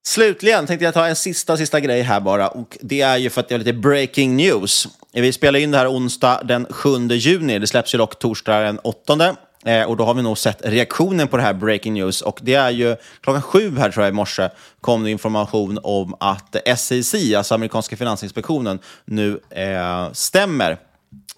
[0.07, 2.47] Slutligen tänkte jag ta en sista, sista grej här bara.
[2.47, 4.87] Och det är ju för att det är lite breaking news.
[5.13, 7.59] Vi spelar in det här onsdag den 7 juni.
[7.59, 9.35] Det släpps ju dock torsdag den 8.
[9.65, 12.21] Eh, och då har vi nog sett reaktionen på det här breaking news.
[12.21, 14.49] Och det är ju klockan sju här tror jag i morse
[14.81, 20.77] kom det information om att SEC, alltså amerikanska finansinspektionen, nu eh, stämmer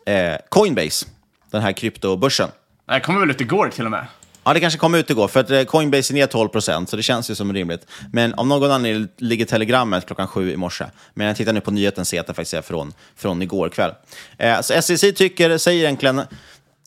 [0.05, 1.05] eh, Coinbase,
[1.51, 2.49] den här kryptobörsen.
[2.87, 4.05] Det kommer väl ut igår till och med?
[4.43, 6.95] Ja, det kanske kom ut igår, för att eh, Coinbase är ner 12 procent, så
[6.95, 7.85] det känns ju som rimligt.
[8.13, 10.85] Men om någon anledning ligger telegrammet klockan sju i morse.
[11.13, 13.91] Men jag tittar nu på nyheten ser att det faktiskt är från, från igår kväll.
[14.37, 16.21] Eh, så SEC tycker, säger egentligen,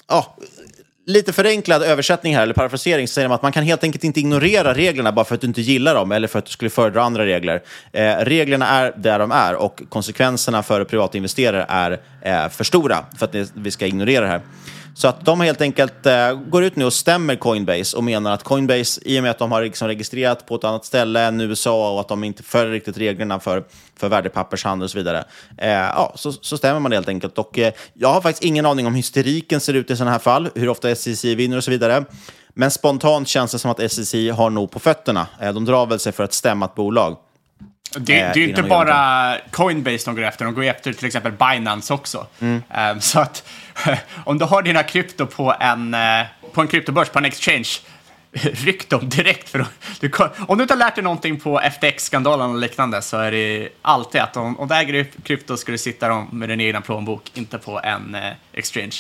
[0.09, 0.37] ja,
[1.07, 4.21] lite förenklad översättning här, eller parafrasering, så säger de att man kan helt enkelt inte
[4.21, 7.03] ignorera reglerna bara för att du inte gillar dem eller för att du skulle föredra
[7.03, 7.63] andra regler.
[7.93, 13.27] Eh, reglerna är där de är och konsekvenserna för privatinvesterare är eh, för stora för
[13.27, 14.41] att vi ska ignorera det här.
[14.95, 18.43] Så att de helt enkelt eh, går ut nu och stämmer Coinbase och menar att
[18.43, 21.93] Coinbase, i och med att de har liksom registrerat på ett annat ställe än USA
[21.93, 23.65] och att de inte följer riktigt reglerna för,
[23.97, 25.25] för värdepappershandel och så vidare,
[25.59, 27.39] eh, ja, så, så stämmer man helt enkelt.
[27.39, 30.49] Och, eh, jag har faktiskt ingen aning om hysteriken ser ut i sådana här fall,
[30.55, 32.05] hur ofta SEC vinner och så vidare.
[32.55, 35.27] Men spontant känns det som att SEC har nog på fötterna.
[35.41, 37.17] Eh, de drar väl sig för att stämma ett bolag.
[37.97, 41.33] Det, det är ju inte bara Coinbase de går efter, de går efter till exempel
[41.33, 42.27] Binance också.
[42.41, 42.63] Mm.
[42.93, 43.45] Um, så att
[44.25, 47.69] om du har dina krypto på en, eh, på en kryptobörs, på en exchange,
[48.33, 49.49] ryck dem direkt.
[49.49, 49.67] För
[50.01, 50.11] du,
[50.49, 54.21] om du inte har lärt dig någonting på FTX-skandalen och liknande så är det alltid
[54.21, 57.81] att om, om du äger krypto ska du sitta med din egna plånbok, inte på
[57.85, 58.97] en eh, exchange.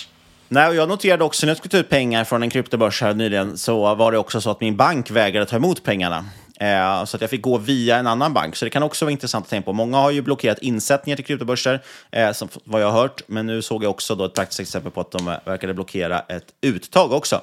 [0.49, 3.15] Nej, och jag noterade också när jag skulle ta ut pengar från en kryptobörs här
[3.15, 6.25] nyligen så var det också så att min bank vägrade ta emot pengarna.
[6.63, 8.57] Eh, så att jag fick gå via en annan bank.
[8.57, 9.73] Så det kan också vara intressant att tänka på.
[9.73, 13.23] Många har ju blockerat insättningar till kryptobörser, eh, som vad jag har hört.
[13.27, 16.21] Men nu såg jag också då ett praktiskt exempel på att de eh, verkade blockera
[16.21, 17.41] ett uttag också.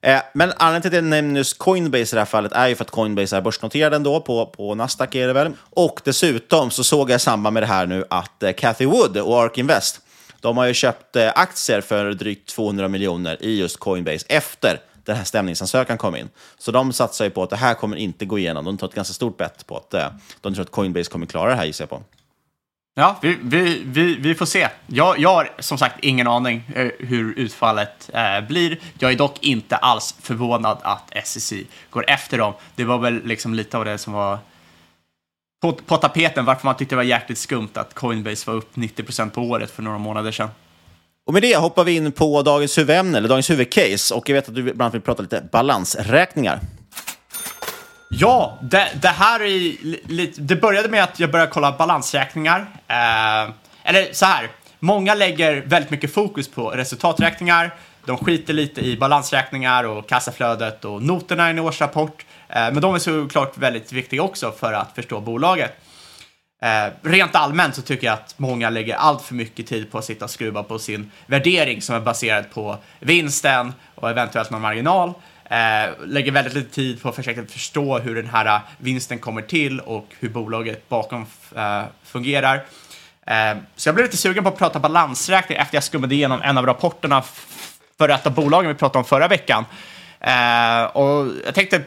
[0.00, 2.74] Eh, men anledningen till att jag nämner just Coinbase i det här fallet är ju
[2.74, 5.52] för att Coinbase är börsnoterad ändå, på, på Nasdaq är det väl.
[5.70, 9.16] Och dessutom så såg jag i samband med det här nu att eh, Cathy Wood
[9.16, 10.00] och Ark Invest,
[10.40, 15.16] de har ju köpt eh, aktier för drygt 200 miljoner i just Coinbase efter den
[15.16, 16.28] här stämningsansökan kom in.
[16.58, 18.64] Så de satsar ju på att det här kommer inte gå igenom.
[18.64, 20.08] De tar ett ganska stort bett på att eh,
[20.40, 22.02] de tror att Coinbase kommer klara det här, gissar jag på.
[22.94, 24.68] Ja, vi, vi, vi, vi får se.
[24.86, 28.78] Jag, jag har som sagt ingen aning eh, hur utfallet eh, blir.
[28.98, 31.52] Jag är dock inte alls förvånad att SEC
[31.90, 32.54] går efter dem.
[32.74, 34.38] Det var väl liksom lite av det som var
[35.62, 39.30] på, på tapeten, varför man tyckte det var jäkligt skumt att Coinbase var upp 90%
[39.30, 40.48] på året för några månader sedan.
[41.26, 44.14] Och med det hoppar vi in på dagens huvudämne, eller dagens huvudcase.
[44.14, 46.60] Och jag vet att du bland annat vill prata lite balansräkningar.
[48.10, 49.76] Ja, det, det här är
[50.08, 50.40] lite...
[50.40, 52.60] Det började med att jag började kolla balansräkningar.
[52.88, 53.50] Eh,
[53.84, 57.74] eller så här, många lägger väldigt mycket fokus på resultaträkningar.
[58.06, 62.26] De skiter lite i balansräkningar och kassaflödet och noterna i en årsrapport.
[62.48, 65.72] Eh, men de är såklart väldigt viktiga också för att förstå bolaget.
[66.62, 70.04] Eh, rent allmänt så tycker jag att många lägger allt för mycket tid på att
[70.04, 75.12] sitta och skruva på sin värdering som är baserad på vinsten och eventuellt någon marginal.
[75.44, 79.42] Eh, lägger väldigt lite tid på att försöka förstå hur den här eh, vinsten kommer
[79.42, 82.64] till och hur bolaget bakom eh, fungerar.
[83.26, 86.58] Eh, så jag blev lite sugen på att prata balansräkning efter jag skummade igenom en
[86.58, 87.22] av rapporterna
[87.98, 89.64] för ett av bolagen vi pratade om förra veckan.
[90.20, 91.82] Eh, och jag tänkte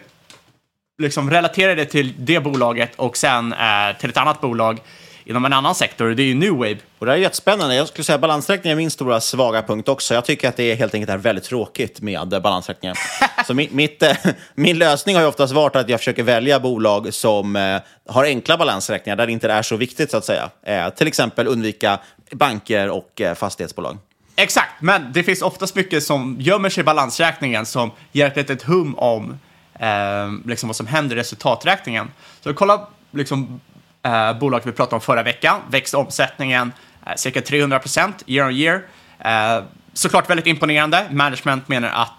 [0.97, 4.79] liksom relatera det till det bolaget och sen eh, till ett annat bolag
[5.25, 6.09] inom en annan sektor.
[6.09, 6.77] Det är ju New Wave.
[6.99, 7.75] Och det är jättespännande.
[7.75, 10.13] Jag skulle säga balansräkning är min stora svaga punkt också.
[10.13, 12.97] Jag tycker att det är helt enkelt är väldigt tråkigt med balansräkningar.
[13.47, 14.15] Så min, mitt, eh,
[14.55, 17.77] min lösning har ju oftast varit att jag försöker välja bolag som eh,
[18.09, 20.49] har enkla balansräkningar där det inte är så viktigt så att säga.
[20.63, 21.99] Eh, till exempel undvika
[22.31, 23.97] banker och fastighetsbolag.
[24.35, 28.63] Exakt, men det finns oftast mycket som gömmer sig i balansräkningen som ger ett litet
[28.63, 29.37] hum om
[29.79, 32.11] eh, liksom vad som händer i resultaträkningen.
[32.41, 33.61] Så kolla liksom,
[34.03, 36.71] eh, bolaget vi pratade om förra veckan, växte omsättningen
[37.05, 38.81] eh, cirka 300 procent year on year.
[39.19, 41.07] Eh, såklart väldigt imponerande.
[41.11, 42.13] Management menar att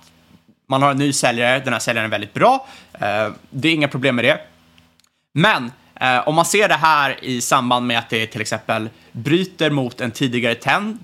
[0.69, 2.67] man har en ny säljare, den här säljaren är väldigt bra.
[2.93, 4.41] Eh, det är inga problem med det.
[5.33, 9.71] Men eh, om man ser det här i samband med att det till exempel bryter
[9.71, 10.55] mot en tidigare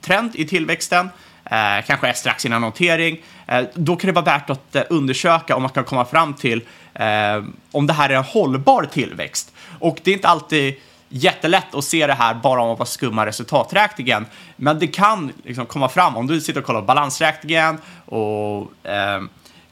[0.01, 1.11] trend i tillväxten,
[1.45, 3.19] eh, kanske är strax innan notering,
[3.53, 6.63] Eh, då kan det vara värt att eh, undersöka om man kan komma fram till
[6.95, 9.53] eh, om det här är en hållbar tillväxt.
[9.79, 10.75] Och det är inte alltid
[11.09, 14.27] jättelätt att se det här bara om man bara skummar resultaträkningen.
[14.57, 19.23] Men det kan liksom komma fram om du sitter och kollar på balansräkningen och eh,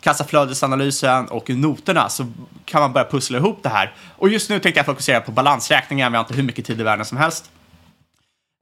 [0.01, 2.33] kassaflödesanalysen och noterna så
[2.65, 3.95] kan man börja pussla ihop det här.
[4.17, 6.83] Och just nu tänkte jag fokusera på balansräkningen, vi har inte hur mycket tid i
[6.83, 7.51] världen som helst.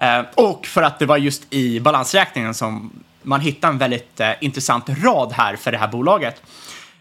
[0.03, 2.91] Eh, och för att det var just i balansräkningen som
[3.29, 6.43] man hittar en väldigt eh, intressant rad här för det här bolaget.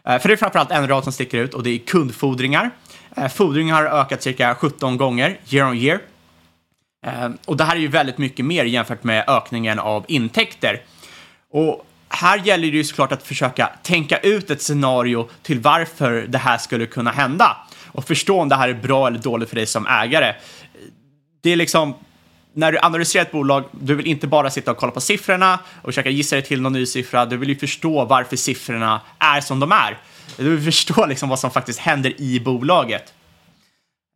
[0.07, 2.71] Eh, för det är framförallt en rad som sticker ut och det är kundfordringar.
[3.17, 5.99] Eh, fordringar har ökat cirka 17 gånger year on year.
[7.05, 10.81] Eh, och det här är ju väldigt mycket mer jämfört med ökningen av intäkter.
[11.51, 16.37] Och här gäller det ju såklart att försöka tänka ut ett scenario till varför det
[16.37, 19.65] här skulle kunna hända och förstå om det här är bra eller dåligt för dig
[19.65, 20.35] som ägare.
[21.43, 21.93] Det är liksom
[22.57, 25.85] när du analyserar ett bolag, du vill inte bara sitta och kolla på siffrorna och
[25.85, 27.25] försöka gissa dig till någon ny siffra.
[27.25, 29.97] Du vill ju förstå varför siffrorna är som de är.
[30.37, 33.13] Du vill förstå liksom vad som faktiskt händer i bolaget.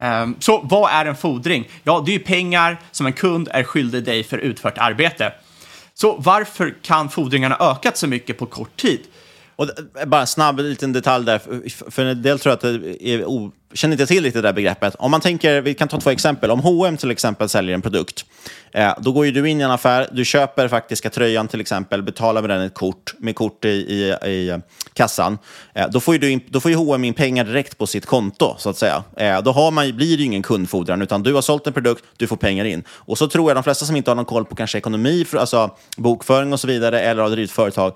[0.04, 1.69] Um, så vad är en fordring?
[1.84, 5.34] Ja, det är ju pengar som en kund är skyldig dig för utfört arbete.
[5.93, 9.01] Så varför kan fordringarna ökat så mycket på kort tid?
[9.56, 9.65] Och
[9.99, 11.39] eh, bara en snabb liten detalj där,
[11.91, 13.25] för en del tror jag att det är
[13.73, 14.95] känner inte till riktigt det där begreppet.
[14.99, 16.51] Om man tänker, vi kan ta två exempel.
[16.51, 18.25] Om H&M till exempel säljer en produkt,
[18.71, 22.03] eh, då går ju du in i en affär, du köper faktiska tröjan till exempel,
[22.03, 24.60] betalar med den ett kort, med kort i, i, i
[24.93, 25.38] kassan.
[25.73, 28.05] Eh, då får ju, du in, då får ju H&M in pengar direkt på sitt
[28.05, 29.03] konto, så att säga.
[29.17, 32.03] Eh, då har man, blir det ju ingen kundfordran, utan du har sålt en produkt,
[32.17, 32.84] du får pengar in.
[32.89, 35.71] Och så tror jag de flesta som inte har någon koll på kanske ekonomi, alltså
[35.97, 37.93] bokföring och så vidare, eller har drivit företag,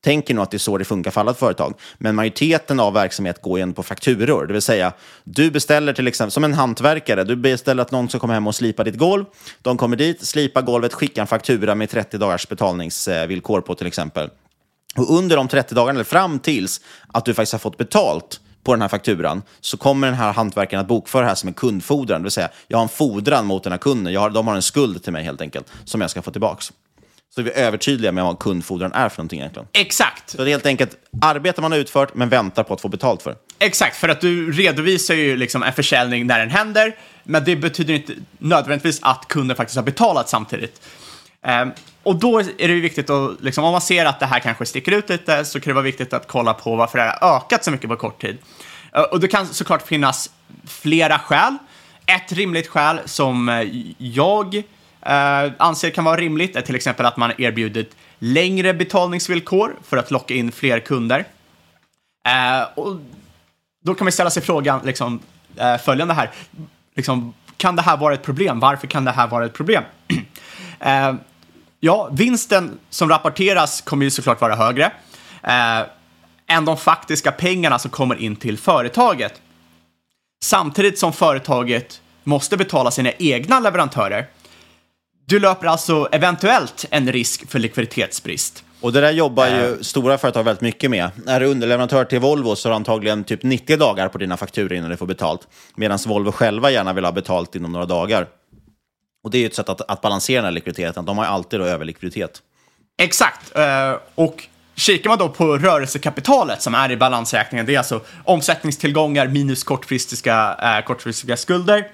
[0.00, 1.74] tänker nog att det är så det funkar för alla företag.
[1.98, 4.92] Men majoriteten av verksamhet går ändå på fakturor, det vill säga
[5.24, 8.54] du beställer till exempel, som en hantverkare, du beställer att någon ska komma hem och
[8.54, 9.24] slipa ditt golv.
[9.62, 14.30] De kommer dit, slipar golvet, skickar en faktura med 30 dagars betalningsvillkor på till exempel.
[14.96, 18.72] Och under de 30 dagarna, eller fram tills att du faktiskt har fått betalt på
[18.72, 22.20] den här fakturan så kommer den här hantverkaren att bokföra det här som en kundfordran.
[22.20, 24.12] Det vill säga, jag har en fordran mot den här kunden.
[24.12, 26.62] Jag har, de har en skuld till mig helt enkelt, som jag ska få tillbaka.
[27.34, 29.68] Så är vi övertydliga med vad kundfordran är för någonting egentligen.
[29.72, 30.30] Exakt.
[30.30, 33.22] Så det är helt enkelt arbete man har utfört men väntar på att få betalt
[33.22, 33.36] för.
[33.58, 37.94] Exakt, för att du redovisar ju liksom en försäljning när den händer, men det betyder
[37.94, 40.80] inte nödvändigtvis att kunden faktiskt har betalat samtidigt.
[41.46, 44.40] Um, och då är det ju viktigt att, liksom, om man ser att det här
[44.40, 47.36] kanske sticker ut lite, så kan det vara viktigt att kolla på varför det har
[47.36, 48.38] ökat så mycket på kort tid.
[48.96, 50.30] Uh, och det kan såklart finnas
[50.66, 51.56] flera skäl.
[52.06, 57.16] Ett rimligt skäl som eh, jag uh, anser kan vara rimligt är till exempel att
[57.16, 61.24] man erbjudit längre betalningsvillkor för att locka in fler kunder.
[62.28, 62.96] Ehm, och
[63.84, 65.20] då kan man ställa sig frågan, liksom,
[65.56, 66.30] eh, följande här.
[66.94, 68.60] Liksom, kan det här vara ett problem?
[68.60, 69.84] Varför kan det här vara ett problem?
[70.80, 71.14] eh,
[71.80, 74.92] ja, vinsten som rapporteras kommer ju såklart vara högre
[75.42, 75.80] eh,
[76.46, 79.40] än de faktiska pengarna som kommer in till företaget.
[80.44, 84.26] Samtidigt som företaget måste betala sina egna leverantörer.
[85.26, 88.63] Du löper alltså eventuellt en risk för likviditetsbrist.
[88.84, 91.10] Och det där jobbar ju stora företag väldigt mycket med.
[91.26, 94.72] Är du underleverantör till Volvo så har du antagligen typ 90 dagar på dina fakturor
[94.72, 95.48] innan du får betalt.
[95.74, 98.26] Medan Volvo själva gärna vill ha betalt inom några dagar.
[99.24, 101.04] Och det är ju ett sätt att, att balansera den här likviditeten.
[101.04, 102.42] De har ju alltid då överlikviditet.
[102.98, 103.56] Exakt.
[103.56, 104.44] Eh, Och
[104.74, 110.56] kikar man då på rörelsekapitalet som är i balansräkningen, det är alltså omsättningstillgångar minus kortfristiga,
[110.62, 111.88] eh, kortfristiga skulder.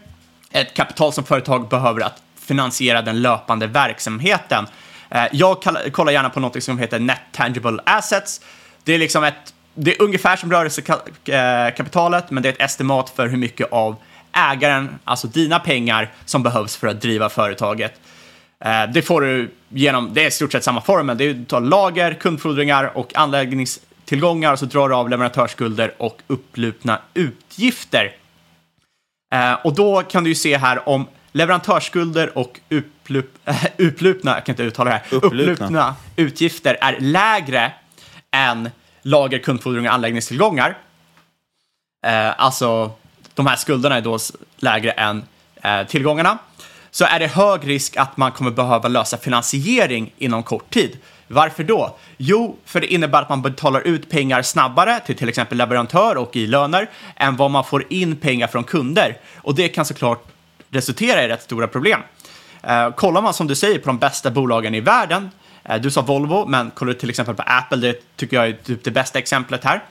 [0.51, 4.67] Ett kapital som företag behöver att finansiera den löpande verksamheten.
[5.11, 8.41] Eh, jag kollar gärna på något som heter Net Tangible Assets.
[8.85, 13.11] Det är liksom ett, det är ungefär som rörelsekapitalet, eh, men det är ett estimat
[13.11, 13.97] för hur mycket av
[14.33, 18.01] ägaren, alltså dina pengar, som behövs för att driva företaget.
[18.65, 21.19] Eh, det får du genom, det är i stort sett samma formel.
[21.19, 26.23] Det är du tar lager, kundfordringar och anläggningstillgångar och så drar du av leverantörsskulder och
[26.27, 28.13] upplupna utgifter.
[29.63, 34.53] Och då kan du ju se här om leverantörsskulder och upplup, äh, uplupna, jag kan
[34.53, 35.53] inte uttala det här, Upplupna.
[35.53, 37.73] upplupna utgifter är lägre
[38.31, 38.71] än
[39.03, 40.79] lager, kundfordringar och anläggningstillgångar.
[42.07, 42.91] Eh, alltså,
[43.35, 44.19] de här skulderna är då
[44.57, 45.25] lägre än
[45.63, 46.39] eh, tillgångarna.
[46.91, 50.99] Så är det hög risk att man kommer behöva lösa finansiering inom kort tid.
[51.29, 51.97] Varför då?
[52.17, 56.37] Jo, för det innebär att man betalar ut pengar snabbare till till exempel leverantör och
[56.37, 59.17] i löner än vad man får in pengar från kunder.
[59.37, 60.25] Och det kan såklart
[60.71, 62.01] resultera i rätt stora problem.
[62.63, 65.31] Eh, kollar man som du säger på de bästa bolagen i världen,
[65.65, 68.53] eh, du sa Volvo, men kollar du till exempel på Apple, det tycker jag är
[68.53, 69.85] typ det bästa exemplet här.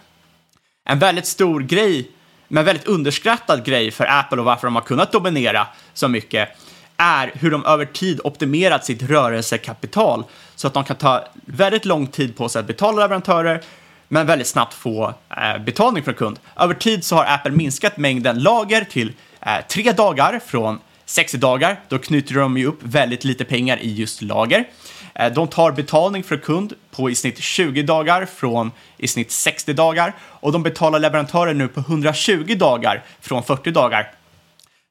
[0.86, 2.12] En väldigt stor grej,
[2.48, 6.50] men väldigt underskattad grej för Apple och varför de har kunnat dominera så mycket,
[6.98, 10.24] är hur de över tid optimerat sitt rörelsekapital
[10.56, 13.62] så att de kan ta väldigt lång tid på sig att betala leverantörer,
[14.08, 16.40] men väldigt snabbt få eh, betalning från kund.
[16.58, 21.80] Över tid så har Apple minskat mängden lager till eh, tre dagar från 60 dagar.
[21.88, 24.66] Då knyter de ju upp väldigt lite pengar i just lager.
[25.14, 29.74] Eh, de tar betalning för kund på i snitt 20 dagar från i snitt 60
[29.74, 34.12] dagar och de betalar leverantörer nu på 120 dagar från 40 dagar.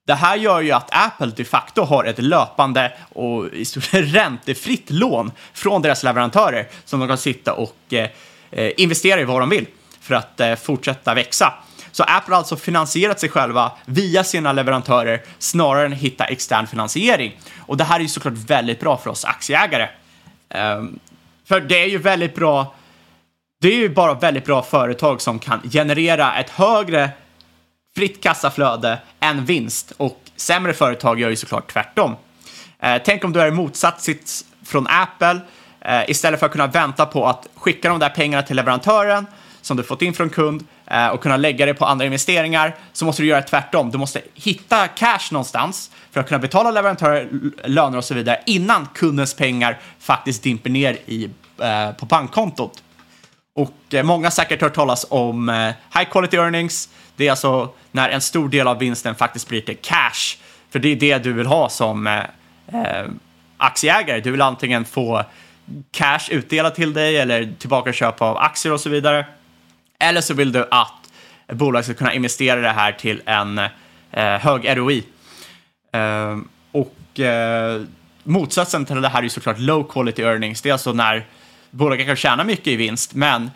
[0.06, 4.90] Det här gör ju att Apple de facto har ett löpande och i stort räntefritt
[4.90, 8.08] lån från deras leverantörer som de kan sitta och eh,
[8.50, 9.66] eh investera i vad de vill
[10.00, 11.54] för att eh, fortsätta växa.
[11.92, 17.40] Så Apple har alltså finansierat sig själva via sina leverantörer snarare än hitta extern finansiering.
[17.66, 19.88] Och det här är ju såklart väldigt bra för oss aktieägare.
[20.54, 20.98] Um,
[21.48, 22.74] för det är ju väldigt bra
[23.60, 27.10] det är ju bara väldigt bra företag som kan generera ett högre
[27.96, 32.16] fritt kassaflöde än vinst och sämre företag gör ju såklart tvärtom.
[32.78, 35.40] Eh, tänk om du är i motsatt sits från Apple.
[35.80, 39.26] Eh, istället för att kunna vänta på att skicka de där pengarna till leverantören
[39.68, 43.04] som du fått in från kund eh, och kunna lägga det på andra investeringar så
[43.04, 43.90] måste du göra tvärtom.
[43.90, 47.28] Du måste hitta cash någonstans för att kunna betala leverantörer
[47.64, 52.82] löner och så vidare innan kundens pengar faktiskt dimper ner i, eh, på bankkontot.
[53.54, 55.54] Och eh, många har säkert hört talas om eh,
[55.98, 56.88] high quality earnings.
[57.16, 60.38] Det är alltså när en stor del av vinsten faktiskt blir till cash.
[60.70, 62.18] För det är det du vill ha som eh,
[62.72, 63.06] eh,
[63.56, 64.20] aktieägare.
[64.20, 65.24] Du vill antingen få
[65.90, 69.26] cash utdelat till dig eller tillbaka köp av aktier och så vidare.
[69.98, 71.12] Eller så vill du att
[71.52, 75.04] bolag ska kunna investera det här till en eh, hög ROI.
[75.92, 76.38] Eh,
[76.72, 77.82] och eh,
[78.22, 80.62] motsatsen till det här är ju såklart low quality earnings.
[80.62, 81.26] Det är alltså när
[81.70, 83.50] bolaget kan tjäna mycket i vinst, men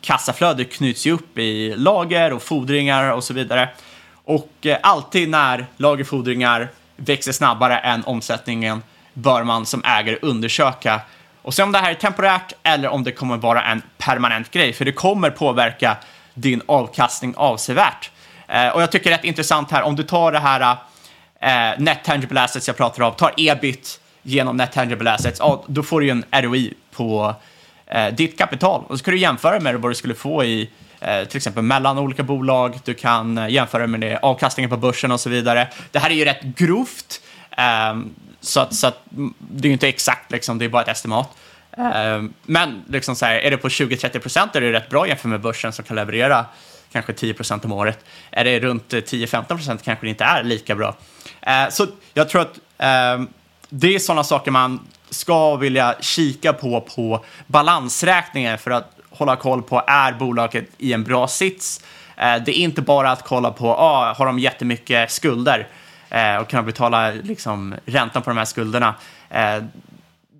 [0.00, 3.68] kassaflödet knyts ju upp i lager och fordringar och så vidare.
[4.24, 8.82] Och eh, alltid när lagerfordringar växer snabbare än omsättningen
[9.14, 11.00] bör man som ägare undersöka
[11.44, 14.72] och se om det här är temporärt eller om det kommer vara en permanent grej,
[14.72, 15.96] för det kommer påverka
[16.34, 18.10] din avkastning avsevärt.
[18.48, 20.76] Eh, och jag tycker det är rätt intressant här, om du tar det här
[21.40, 25.82] eh, net tangible assets jag pratar om, tar ebit genom net tangible assets, ja, då
[25.82, 27.34] får du ju en ROI på
[27.86, 28.84] eh, ditt kapital.
[28.88, 31.98] Och så kan du jämföra med vad du skulle få i eh, till exempel mellan
[31.98, 32.80] olika bolag.
[32.84, 35.68] Du kan eh, jämföra med det, avkastningen på börsen och så vidare.
[35.90, 39.72] Det här är ju rätt grovt, ehm, så, att, så att, mm, det är ju
[39.72, 41.36] inte exakt, liksom, det är bara ett estimat.
[41.76, 45.24] Ehm, men liksom så här, är det på 20-30 procent är det rätt bra jämfört
[45.24, 46.46] med börsen som kan leverera
[46.92, 48.04] kanske 10 procent om året.
[48.30, 50.96] Är det runt eh, 10-15 procent kanske det inte är lika bra.
[51.40, 53.28] Eh, så jag tror att ehm,
[53.68, 59.62] det är sådana saker man ska vilja kika på på balansräkningen för att hålla koll
[59.62, 61.84] på är bolaget i en bra sits.
[62.16, 65.68] Det är inte bara att kolla på ah, har de jättemycket skulder
[66.14, 68.94] eh, och kunna betala liksom, räntan på de här skulderna.
[69.30, 69.62] Eh,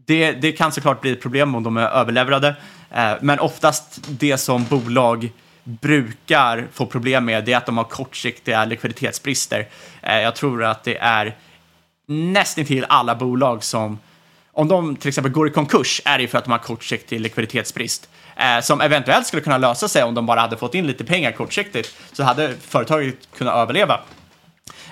[0.07, 2.57] det, det kan såklart bli ett problem om de är överleverade,
[2.91, 5.31] eh, men oftast det som bolag
[5.65, 9.69] brukar få problem med det är att de har kortsiktiga likviditetsbrister.
[10.03, 11.37] Eh, jag tror att det är
[12.07, 13.99] nästintill alla bolag som,
[14.53, 18.09] om de till exempel går i konkurs, är det för att de har kortsiktig likviditetsbrist.
[18.37, 21.33] Eh, som eventuellt skulle kunna lösa sig om de bara hade fått in lite pengar
[21.33, 24.01] kortsiktigt, så hade företaget kunnat överleva.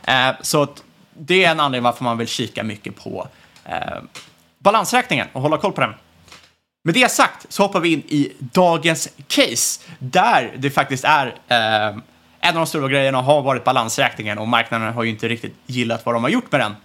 [0.07, 0.83] Eh, så att
[1.15, 3.29] det är en anledning varför man vill kika mycket på
[3.65, 3.77] eh,
[4.59, 5.95] balansräkningen och hålla koll på den.
[6.85, 11.97] Med det sagt så hoppar vi in i dagens case, där det faktiskt är eh,
[12.45, 16.07] en av de stora grejerna har varit balansräkningen och marknaden har ju inte riktigt gillat
[16.07, 16.77] vad de har gjort med den.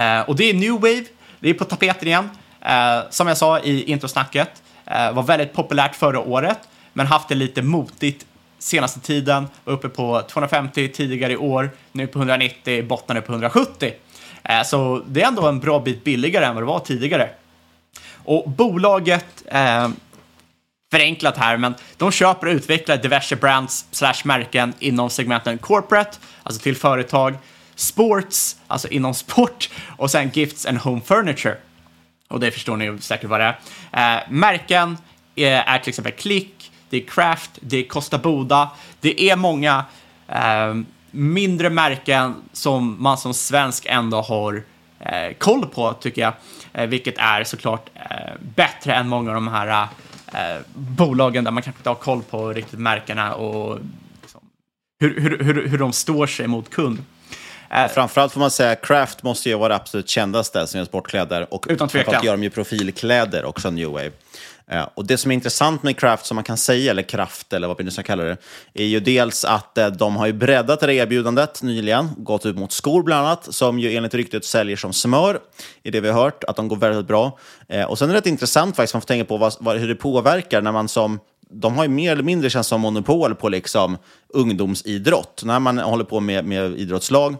[0.00, 1.04] Eh, och det är New Wave,
[1.40, 2.30] det är på tapeten igen.
[2.60, 6.58] Eh, som jag sa i introsnacket, eh, var väldigt populärt förra året,
[6.92, 8.26] men haft det lite motigt
[8.58, 13.92] senaste tiden, var uppe på 250 tidigare i år, nu på 190, bottnade på 170.
[14.42, 17.30] Eh, så det är ändå en bra bit billigare än vad det var tidigare.
[18.24, 19.88] Och bolaget, eh,
[20.90, 26.62] förenklat här, men de köper och utvecklar diverse brands slash märken inom segmenten corporate, alltså
[26.62, 27.34] till företag,
[27.74, 31.56] sports, alltså inom sport, och sen gifts and home furniture.
[32.28, 33.56] Och det förstår ni säkert vad det
[33.92, 34.16] är.
[34.16, 34.98] Eh, märken
[35.34, 36.57] är, är till exempel Click,
[36.90, 38.70] det är Craft, det är Costa Boda.
[39.00, 39.84] Det är många
[40.28, 40.74] eh,
[41.10, 44.62] mindre märken som man som svensk ändå har
[45.00, 46.32] eh, koll på, tycker jag.
[46.72, 49.88] Eh, vilket är såklart eh, bättre än många av de här
[50.32, 53.78] eh, bolagen där man kanske inte har koll på riktigt märkena och
[54.22, 54.40] liksom,
[55.00, 56.98] hur, hur, hur, hur de står sig mot kund.
[57.70, 60.84] Eh, framförallt får man säga att Craft måste ju vara det absolut kändaste som gör
[60.84, 61.54] sportkläder.
[61.54, 62.24] Och Utan tvekan.
[62.24, 64.10] gör de ju profilkläder också, New Wave.
[64.70, 67.68] Eh, och det som är intressant med Craft, som man kan säga, eller Kraft eller
[67.68, 68.36] vad vi nu ska kalla det,
[68.74, 72.72] är ju dels att eh, de har ju breddat det erbjudandet nyligen, gått ut mot
[72.72, 75.40] skor bland annat, som ju enligt ryktet säljer som smör,
[75.82, 77.38] i det vi har hört, att de går väldigt bra.
[77.68, 79.88] Eh, och sen är det rätt intressant faktiskt, man får tänka på vad, vad, hur
[79.88, 83.48] det påverkar när man som de har ju mer eller mindre känns som monopol på
[83.48, 83.96] liksom
[84.28, 85.42] ungdomsidrott.
[85.44, 87.36] När man håller på med, med idrottslag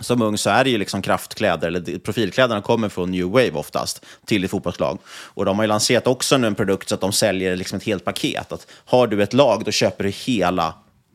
[0.00, 4.06] som ung så är det ju liksom kraftkläder, eller profilkläderna kommer från New Wave oftast,
[4.26, 4.98] till ett fotbollslag.
[5.08, 7.84] Och de har ju lanserat också nu en produkt så att de säljer liksom ett
[7.84, 8.52] helt paket.
[8.52, 10.74] Att har du ett lag, då köper du hela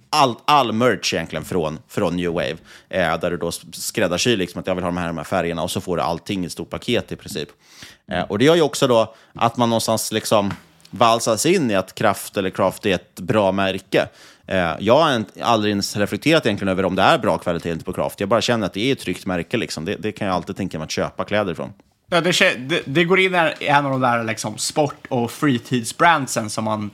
[0.10, 2.58] all, all merch egentligen från, från New Wave.
[2.90, 5.64] Eh, där du då skräddarsyr liksom att jag vill ha de här, de här färgerna
[5.64, 7.50] och så får du allting i ett stort paket i princip.
[8.12, 10.54] Eh, och det gör ju också då att man någonstans liksom
[10.90, 14.08] valsas in i att Kraft eller Craft är ett bra märke.
[14.48, 18.20] Eh, jag har aldrig ens reflekterat egentligen över om det är bra kvalitet på Craft.
[18.20, 19.58] Jag bara känner att det är ett tryggt märke.
[19.58, 19.86] Liksom.
[19.86, 21.74] Det, det kan jag alltid tänka mig att köpa kläder ifrån.
[22.10, 26.50] Ja, det, det, det, går in i en av de där liksom, sport och fritidsbrandsen
[26.50, 26.92] som man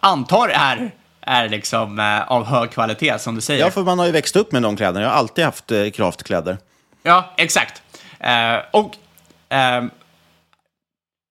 [0.00, 0.90] antar är,
[1.20, 3.64] är liksom, eh, av hög kvalitet, som du säger.
[3.64, 5.00] Ja, för man har ju växt upp med de kläderna.
[5.00, 6.58] Jag har alltid haft eh, Craft-kläder.
[7.02, 7.82] Ja, exakt.
[8.20, 8.96] Eh, och
[9.56, 9.84] eh,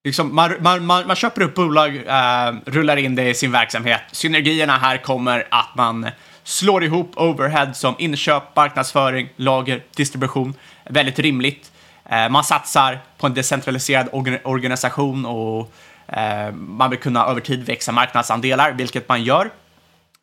[0.04, 4.00] Liksom, man, man, man, man, köper upp bolag, eh, rullar in det i sin verksamhet.
[4.12, 6.10] Synergierna här kommer att man
[6.44, 10.54] slår ihop overhead som inköp, marknadsföring, lager, distribution.
[10.90, 11.72] Väldigt rimligt.
[12.10, 15.72] Eh, man satsar på en decentraliserad organ organisation och
[16.06, 19.50] eh, man vill kunna över tid växa marknadsandelar, vilket man gör.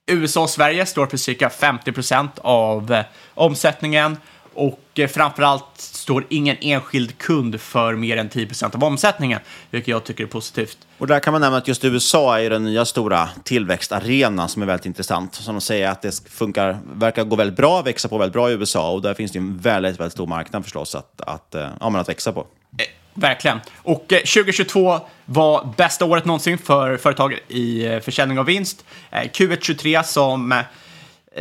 [0.08, 4.18] USA och Sverige står för cirka 50 procent av eh, omsättningen
[4.54, 5.80] och eh, framförallt
[6.10, 9.40] står ingen enskild kund för mer än 10% av omsättningen,
[9.70, 10.78] vilket jag tycker är positivt.
[10.98, 14.66] Och där kan man nämna att just USA är den nya stora tillväxtarenan som är
[14.66, 15.36] väldigt intressant.
[15.36, 18.54] Som de säger att det funkar, verkar gå väldigt bra, växa på väldigt bra i
[18.54, 22.00] USA och där finns det en väldigt, väldigt stor marknad förstås att, att, eh, ja,
[22.00, 22.40] att växa på.
[22.40, 23.60] Eh, verkligen.
[23.78, 28.86] Och 2022 var bästa året någonsin för företag i försäljning av vinst.
[29.12, 30.64] Q1 23 som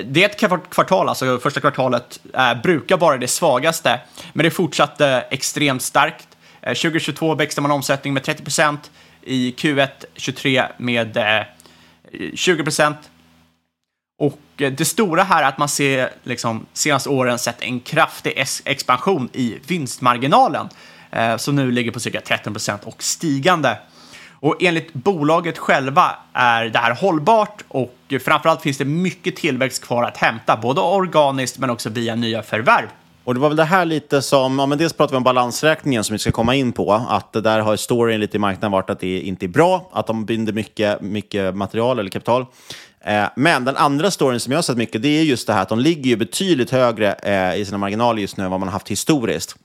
[0.05, 4.01] det är ett kvartal, alltså första kvartalet eh, brukar vara det svagaste,
[4.33, 6.29] men det fortsatte extremt starkt.
[6.63, 8.91] Eh, 2022 växte man omsättning med 30 procent,
[9.23, 11.43] i Q1 23 med eh,
[12.35, 12.97] 20 procent.
[14.19, 18.45] Och eh, det stora här är att man ser, liksom, senaste åren sett en kraftig
[18.65, 20.69] expansion i vinstmarginalen,
[21.11, 23.79] eh, som nu ligger på cirka 13 procent och stigande.
[24.41, 30.05] Och enligt bolaget själva är det här hållbart och framförallt finns det mycket tillväxt kvar
[30.05, 32.89] att hämta, både organiskt men också via nya förvärv.
[33.25, 36.05] Och det var väl det här lite som, ja men dels pratar vi om balansräkningen
[36.05, 38.91] som vi ska komma in på, att det där har storyn lite i marknaden varit
[38.91, 42.47] att det inte är bra, att de binder mycket, mycket material eller kapital.
[43.01, 45.63] Eh, men den andra storyn som jag har sett mycket, det är just det här
[45.63, 48.69] att de ligger ju betydligt högre eh, i sina marginaler just nu än vad man
[48.69, 49.57] har haft historiskt.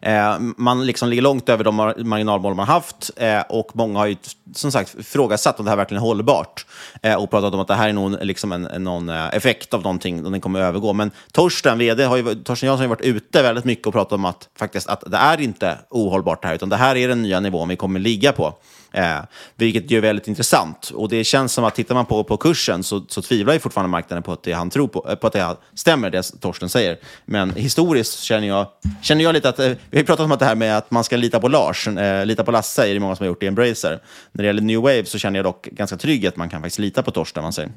[0.00, 4.06] Eh, man liksom ligger långt över de mar marginalmål man haft eh, och många har
[4.06, 4.16] ju
[4.54, 6.66] som sagt ifrågasatt om det här verkligen är hållbart
[7.02, 9.74] eh, och pratat om att det här är någon, liksom en, en, någon eh, effekt
[9.74, 10.92] av någonting och den kommer att övergå.
[10.92, 14.24] Men Torsten, vd, har ju, Torsten Jansson har varit ute väldigt mycket och pratat om
[14.24, 17.40] att, faktiskt, att det är inte ohållbart det här, utan det här är den nya
[17.40, 18.54] nivån vi kommer ligga på.
[18.94, 19.20] Eh,
[19.56, 20.90] vilket är väldigt intressant.
[20.94, 23.90] Och det känns som att tittar man på, på kursen så, så tvivlar ju fortfarande
[23.90, 26.98] marknaden på att det han tror på, eh, på att det stämmer, det Torsten säger.
[27.24, 28.66] Men historiskt känner jag,
[29.02, 30.90] känner jag lite att, eh, vi har ju pratat om att det här med att
[30.90, 33.42] man ska lita på Lars, eh, lita på Lasse är det många som har gjort
[33.42, 34.00] i Embracer.
[34.32, 36.78] När det gäller New Wave så känner jag dock ganska trygg att man kan faktiskt
[36.78, 37.70] lita på Torsten, man säger.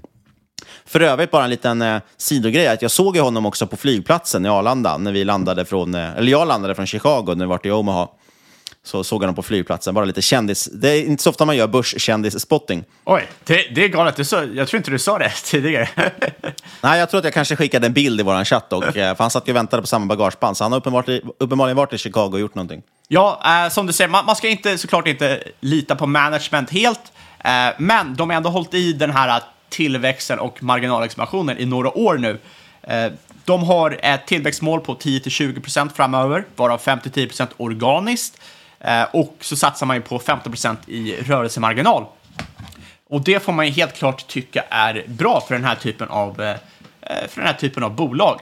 [0.86, 4.45] För övrigt, bara en liten eh, sidogrej, att jag såg ju honom också på flygplatsen
[4.45, 7.59] i Arlanda, när vi landade från, eh, eller jag landade från Chicago när vi var
[7.63, 8.07] i Omaha
[8.88, 9.93] så såg jag dem på flygplatsen.
[9.93, 10.69] Bara lite kändis.
[10.73, 12.83] Det är inte så ofta man gör börskändis-spotting.
[13.05, 14.15] Oj, det, det är galet.
[14.15, 15.89] Du så, jag tror inte du sa det tidigare.
[16.81, 18.73] Nej, jag tror att jag kanske skickade en bild i vår chatt.
[18.73, 21.77] Och, för han satt ju och väntade på samma bagageband, så han har uppenbarligen, uppenbarligen
[21.77, 22.81] varit i Chicago och gjort någonting.
[23.07, 27.11] Ja, eh, som du säger, man, man, ska inte, såklart inte lita på management helt,
[27.39, 32.17] eh, men de har ändå hållit i den här tillväxten och marginalexpansionen i några år
[32.17, 32.39] nu.
[32.81, 33.11] Eh,
[33.45, 38.41] de har ett tillväxtmål på 10-20% framöver, varav 5-10% organiskt.
[38.80, 42.05] Eh, och så satsar man ju på 15% i rörelsemarginal.
[43.09, 46.41] Och det får man ju helt klart tycka är bra för den här typen av,
[46.41, 46.49] eh,
[47.01, 48.41] eh, för den här typen av bolag.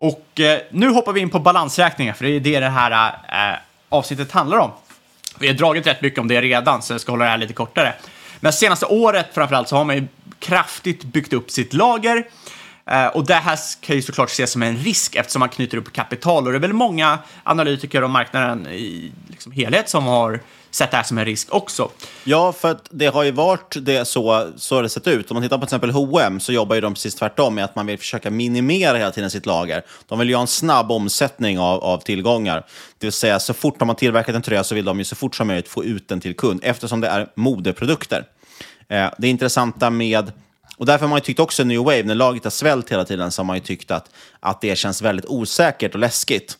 [0.00, 0.40] Och
[0.70, 4.70] nu hoppar vi in på balansräkningar, för det är det det här avsnittet handlar om.
[5.38, 7.52] Vi har dragit rätt mycket om det redan, så jag ska hålla det här lite
[7.52, 7.94] kortare.
[8.40, 10.06] Men senaste året framförallt så har man ju
[10.38, 12.57] kraftigt byggt upp sitt lager Eh,
[12.90, 15.92] Eh, och det här kan ju såklart ses som en risk eftersom man knyter upp
[15.92, 20.90] kapital och det är väl många analytiker och marknaden i liksom helhet som har sett
[20.90, 21.90] det här som en risk också.
[22.24, 25.30] Ja, för att det har ju varit det så, så har det sett ut.
[25.30, 27.76] Om man tittar på till exempel H&M så jobbar ju de precis tvärtom med att
[27.76, 29.82] man vill försöka minimera hela tiden sitt lager.
[30.08, 32.66] De vill ju ha en snabb omsättning av, av tillgångar.
[32.98, 35.16] Det vill säga, så fort de har tillverkat en tröja så vill de ju så
[35.16, 38.24] fort som möjligt få ut den till kund eftersom det är modeprodukter.
[38.88, 40.32] Eh, det intressanta med
[40.78, 43.30] och därför har man ju tyckt också New Wave, när laget har svällt hela tiden,
[43.30, 44.10] så har man ju tyckt att,
[44.40, 46.57] att det känns väldigt osäkert och läskigt.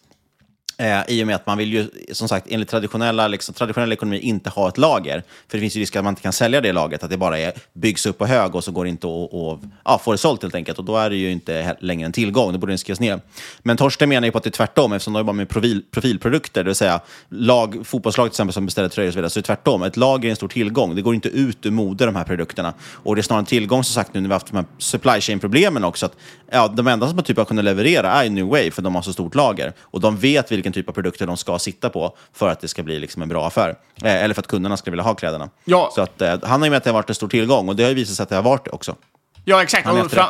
[0.80, 4.18] Eh, I och med att man vill ju, som sagt, enligt traditionella, liksom, traditionell ekonomi
[4.18, 5.22] inte ha ett lager.
[5.48, 7.38] För det finns ju risk att man inte kan sälja det lagret, att det bara
[7.38, 10.42] är, byggs upp på hög och så går det inte att ja, få det sålt
[10.42, 10.78] helt enkelt.
[10.78, 13.20] Och då är det ju inte längre en tillgång, då borde den skrivas ner.
[13.62, 16.64] Men Torsten menar ju på att det är tvärtom, eftersom de jobbar med profil, profilprodukter,
[16.64, 19.42] det vill säga lag, fotbollslag till exempel som beställer tröjor och så vidare, så är
[19.42, 19.82] det tvärtom.
[19.82, 20.94] Ett lager är en stor tillgång.
[20.94, 22.74] Det går inte ut ur mode, de här produkterna.
[22.80, 24.66] Och det är snarare en tillgång, som sagt, nu när vi har haft de här
[24.78, 26.06] supply chain-problemen också.
[26.06, 26.16] Att,
[26.52, 29.12] ja, de enda som typ har kunnat leverera är New Wave, för de har så
[29.12, 29.72] stort lager.
[29.80, 32.82] Och de vet vilken typ av produkter de ska sitta på för att det ska
[32.82, 33.68] bli liksom en bra affär.
[34.02, 35.50] Eh, eller för att kunderna ska vilja ha kläderna.
[35.64, 35.90] Ja.
[35.94, 37.76] Så att, eh, han har ju med att det har varit en stor tillgång och
[37.76, 38.96] det har ju visat sig att det har varit det också.
[39.44, 39.88] Ja, exakt.
[39.88, 40.28] Och fra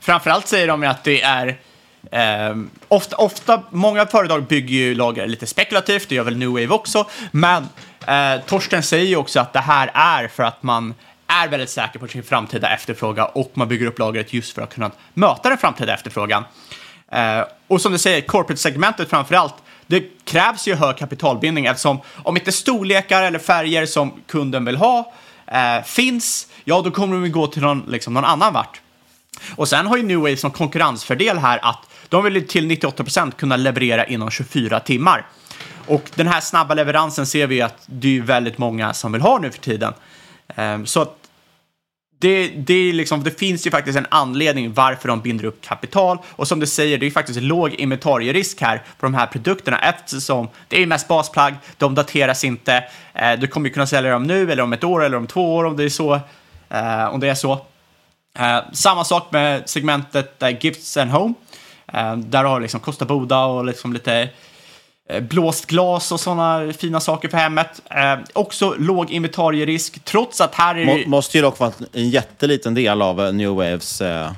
[0.00, 1.58] framförallt säger de att det är
[2.10, 2.56] Eh,
[2.88, 7.06] ofta, ofta, många företag bygger ju lager lite spekulativt, det gör väl New Wave också,
[7.30, 7.68] men
[8.06, 10.94] eh, Torsten säger ju också att det här är för att man
[11.26, 14.74] är väldigt säker på sin framtida efterfrågan och man bygger upp lagret just för att
[14.74, 16.44] kunna möta den framtida efterfrågan.
[17.12, 19.54] Eh, och som du säger, corporate-segmentet framför allt
[19.88, 25.12] det krävs ju hög kapitalbindning eftersom om inte storlekar eller färger som kunden vill ha
[25.46, 28.80] eh, finns, ja då kommer de gå till någon, liksom, någon annan vart.
[29.56, 33.56] Och sen har ju New Wave som konkurrensfördel här att de vill till 98% kunna
[33.56, 35.26] leverera inom 24 timmar.
[35.86, 39.38] Och den här snabba leveransen ser vi att det är väldigt många som vill ha
[39.38, 39.92] nu för tiden.
[40.56, 41.27] Eh, så att
[42.20, 46.18] det, det, är liksom, det finns ju faktiskt en anledning varför de binder upp kapital.
[46.26, 50.48] Och som du säger, det är faktiskt låg inventarierisk här på de här produkterna eftersom
[50.68, 52.84] det är mest basplagg, de dateras inte.
[53.14, 55.56] Eh, du kommer ju kunna sälja dem nu eller om ett år eller om två
[55.56, 56.14] år om det är så.
[56.70, 57.52] Eh, om det är så.
[58.38, 61.34] Eh, samma sak med segmentet Gifts and Home.
[62.16, 64.28] Där har du liksom Kosta Boda och liksom lite
[65.20, 67.82] blåst glas och sådana fina saker för hemmet.
[67.90, 71.06] Eh, också låg inventarierisk, trots att här är det...
[71.06, 74.30] Måste ju dock vara en jätteliten del av eh, New Waves eh,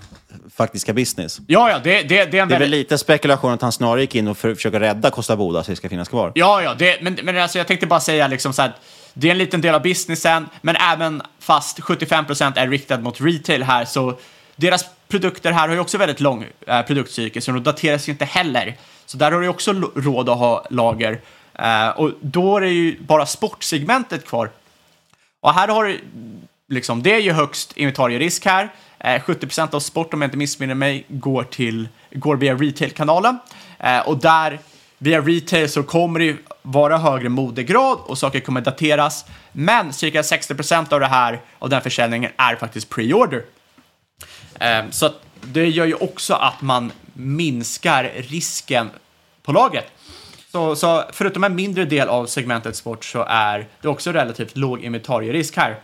[0.57, 1.41] faktiska business.
[1.47, 2.61] Ja, ja, det, det, det är en Det är väldigt...
[2.61, 5.71] väl lite spekulation att han snarare gick in och för, försöker rädda Costa Boda så
[5.71, 6.33] det ska finnas kvar.
[6.35, 8.73] Ja, ja, det, men, men alltså, jag tänkte bara säga liksom så här,
[9.15, 13.63] det är en liten del av businessen, men även fast 75% är riktad mot retail
[13.63, 14.19] här så
[14.57, 18.25] deras produkter här har ju också väldigt lång eh, produktcykel, så de dateras ju inte
[18.25, 18.77] heller.
[19.07, 21.21] Så där har du också råd att ha lager.
[21.55, 24.51] Eh, och då är det ju bara sportsegmentet kvar.
[25.41, 26.01] Och här har du,
[26.69, 28.69] liksom, det är ju högst inventarierisk här.
[28.99, 33.39] Eh, 70% av sport, om jag inte missminner mig, går, till, går via retail-kanalen.
[33.79, 34.59] Eh, och där,
[34.99, 39.25] via retail, så kommer det vara högre modegrad och saker kommer dateras.
[39.53, 43.43] Men cirka 60% av det här, av den försäljningen, är faktiskt pre-order.
[44.61, 48.91] Ehm, så det gör ju också att man minskar risken
[49.43, 49.87] på lagret.
[50.53, 54.81] Så, så förutom en mindre del av segmentet sport så är det också relativt låg
[54.81, 55.77] inventarierisk här.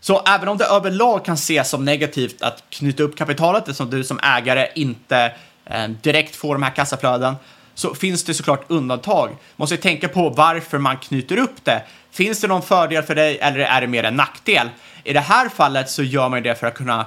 [0.00, 4.04] Så även om det överlag kan ses som negativt att knyta upp kapitalet, eftersom du
[4.04, 5.32] som ägare inte
[5.64, 7.34] eh, direkt får de här kassaflöden,
[7.74, 9.36] så finns det såklart undantag.
[9.56, 11.82] Måste tänka på varför man knyter upp det.
[12.10, 14.68] Finns det någon fördel för dig eller är det mer en nackdel?
[15.04, 17.06] I det här fallet så gör man det för att kunna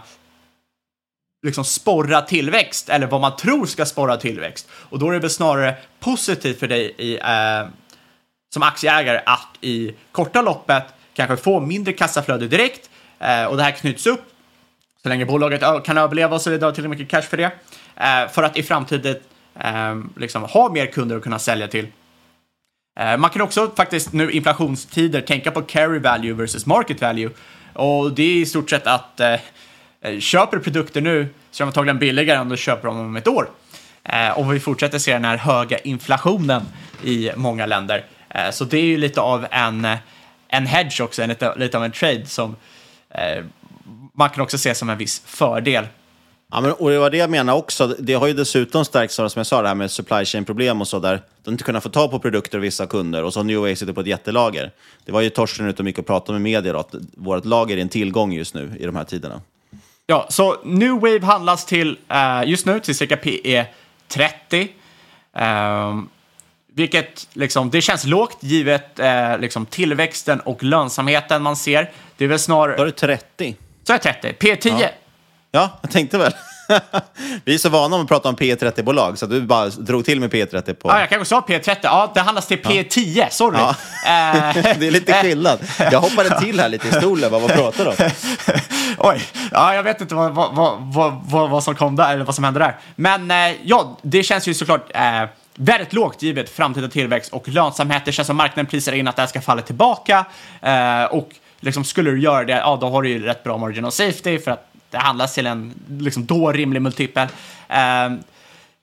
[1.46, 4.68] liksom sporra tillväxt eller vad man tror ska sporra tillväxt.
[4.72, 7.68] Och då är det väl snarare positivt för dig i, eh,
[8.54, 10.84] som aktieägare att i korta loppet
[11.14, 12.89] kanske få mindre kassaflöde direkt
[13.20, 14.22] eh, och det här knyts upp
[15.04, 17.52] så länge bolaget kan överleva och så vidare och tillräckligt mycket cash för det.
[17.96, 19.16] Eh, för att i framtiden
[19.60, 21.88] eh, liksom ha mer kunder att kunna sälja till.
[23.00, 27.30] Eh, man kan också faktiskt nu inflationstider tänka på carry value versus market value
[27.74, 29.36] och det är i stort sett att eh,
[30.06, 33.16] Eh, köper köper produkter nu så är de antagligen billigare än du köper dem om
[33.16, 33.49] ett år.
[34.03, 36.62] Eh, och vi fortsätter se den här höga inflationen
[37.03, 38.06] i många länder.
[38.30, 39.88] Eh, så det är ju lite av en,
[40.47, 42.56] en hedge också, lite, lite av en trade som
[44.14, 45.88] man kan också se som en viss fördel.
[46.51, 47.88] Ja, men, och det var det jag menade också.
[47.88, 50.88] Det har ju dessutom stärkts av, som jag sa, det här med supply chain-problem och
[50.88, 51.22] så där.
[51.43, 53.76] De inte kunnat få tag på produkter av vissa kunder och så har New Way
[53.76, 54.72] sitter på ett jättelager.
[55.06, 57.78] Det var ju Torsten ute och mycket och pratade med media då, att vårt lager
[57.78, 59.41] är en tillgång just nu i de här tiderna.
[60.08, 63.66] Ja, så New Wave handlas till uh, just nu till cirka PE
[64.08, 64.68] 30.
[65.34, 66.10] Um,
[66.74, 71.91] vilket liksom, det känns lågt givet uh, liksom, tillväxten och lönsamheten man ser.
[72.18, 72.78] Det är väl snarare...
[72.78, 73.56] Var det 30?
[73.84, 74.36] Så är 30.
[74.39, 74.78] P10.
[74.82, 74.89] Ja,
[75.51, 76.34] ja jag tänkte väl.
[77.45, 80.74] Vi är så vana att prata om P30-bolag, så du bara drog till med P30
[80.74, 80.89] på...
[80.89, 81.78] Ja, jag kanske sa P30.
[81.84, 83.57] Ja, det handlas till P10, sorry.
[83.57, 83.76] Ja.
[84.78, 85.59] det är lite skillnad.
[85.91, 87.93] Jag hoppade till här lite i stolen, vad pratar om?
[88.97, 92.36] Oj, ja, jag vet inte vad, vad, vad, vad, vad som kom där, eller vad
[92.36, 92.80] som hände där.
[92.95, 95.24] Men eh, ja, det känns ju såklart eh,
[95.55, 98.05] väldigt lågt givet framtida tillväxt och lönsamhet.
[98.05, 100.26] Det känns som marknaden prisar in att det här ska falla tillbaka.
[100.61, 103.91] Eh, och liksom, skulle du göra det, ja, då har du ju rätt bra marginal
[103.91, 107.28] safety för att det handlas till en liksom, då rimlig multipel.
[107.28, 108.18] Uh,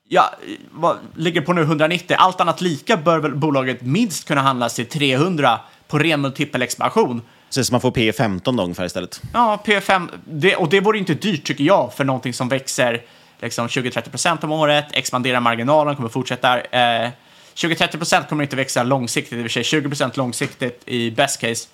[0.09, 0.31] ja,
[0.71, 2.17] vad ligger på nu 190.
[2.19, 7.23] Allt annat lika bör väl bolaget minst kunna handlas till 300 på ren multipelexpansion.
[7.51, 9.23] Så man får P 15 då ungefär istället?
[9.33, 10.11] Ja, P 5.
[10.25, 13.03] Det, och det vore inte dyrt tycker jag för någonting som växer
[13.41, 16.61] liksom 20-30 procent om året, expanderar marginalen, kommer fortsätta.
[16.61, 17.11] Eh,
[17.55, 21.41] 20-30 procent kommer inte växa långsiktigt, i och för sig 20 procent långsiktigt i best
[21.41, 21.69] case.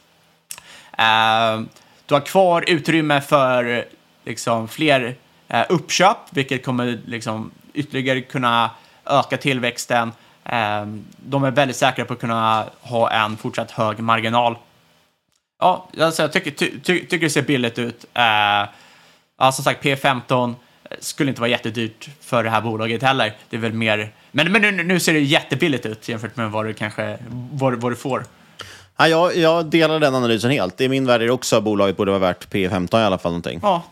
[0.99, 1.61] Eh,
[2.07, 3.85] du har kvar utrymme för
[4.29, 5.15] liksom, fler
[5.49, 8.71] eh, uppköp, vilket kommer liksom, ytterligare kunna
[9.07, 10.13] öka tillväxten.
[10.45, 14.57] Eh, de är väldigt säkra på att kunna ha en fortsatt hög marginal.
[15.61, 18.05] Ja, alltså, jag tycker, ty, ty, tycker det ser billigt ut.
[18.15, 18.23] Eh,
[19.39, 20.55] ja, som sagt, P15
[20.99, 23.33] skulle inte vara jättedyrt för det här bolaget heller.
[23.51, 24.13] Det är väl mer...
[24.31, 27.93] Men, men nu, nu ser det jättebilligt ut jämfört med vad du kanske vad, vad
[27.93, 28.25] du får.
[29.01, 30.81] Ja, jag, jag delar den analysen helt.
[30.81, 33.33] I min värld är det också att bolaget borde vara värt P15 i alla fall.
[33.33, 33.61] Någonting.
[33.63, 33.83] Ja,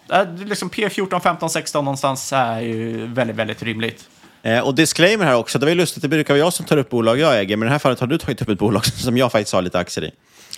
[0.45, 4.09] liksom P14, 15, 16 någonstans är ju väldigt, väldigt rimligt.
[4.43, 6.77] Eh, och disclaimer här också, det var ju lustigt, det brukar vara jag som tar
[6.77, 8.85] upp bolag jag äger, men i det här fallet har du tagit upp ett bolag
[8.87, 10.11] som jag faktiskt har lite aktier i.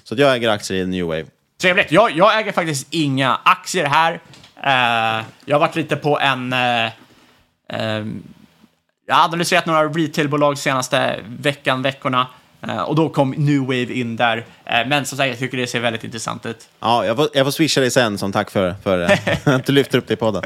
[0.04, 1.26] Så jag äger aktier i New Wave.
[1.60, 1.92] Trevligt.
[1.92, 4.12] Jag, jag äger faktiskt inga aktier här.
[4.12, 6.52] Uh, jag har varit lite på en...
[6.52, 8.06] Uh, uh,
[9.06, 12.26] jag har analyserat några retailbolag senaste veckan, veckorna.
[12.68, 14.36] Uh, och då kom New Wave in där.
[14.36, 14.44] Uh,
[14.88, 16.68] men som sagt, jag tycker det ser väldigt intressant ut.
[16.80, 19.98] Ja, jag får, jag får swisha dig sen som tack för, för att du lyfter
[19.98, 20.42] upp det i podden.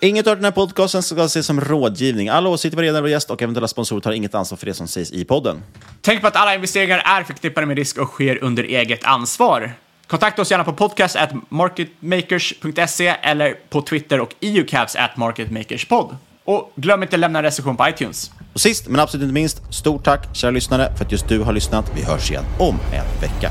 [0.00, 2.28] Inget av den här podcasten ska ses som rådgivning.
[2.28, 5.12] Alla åsikter, varierande och gäst och eventuella sponsorer tar inget ansvar för det som sägs
[5.12, 5.62] i podden.
[6.00, 9.72] Tänk på att alla investeringar är förknippade med risk och sker under eget ansvar.
[10.06, 16.16] Kontakta oss gärna på podcast at marketmakers.se eller på Twitter och eucaps at marketmakerspod.
[16.44, 18.30] Och glöm inte att lämna en recension på iTunes.
[18.56, 21.52] Och sist men absolut inte minst, stort tack kära lyssnare för att just du har
[21.52, 21.92] lyssnat.
[21.94, 23.50] Vi hörs igen om en vecka.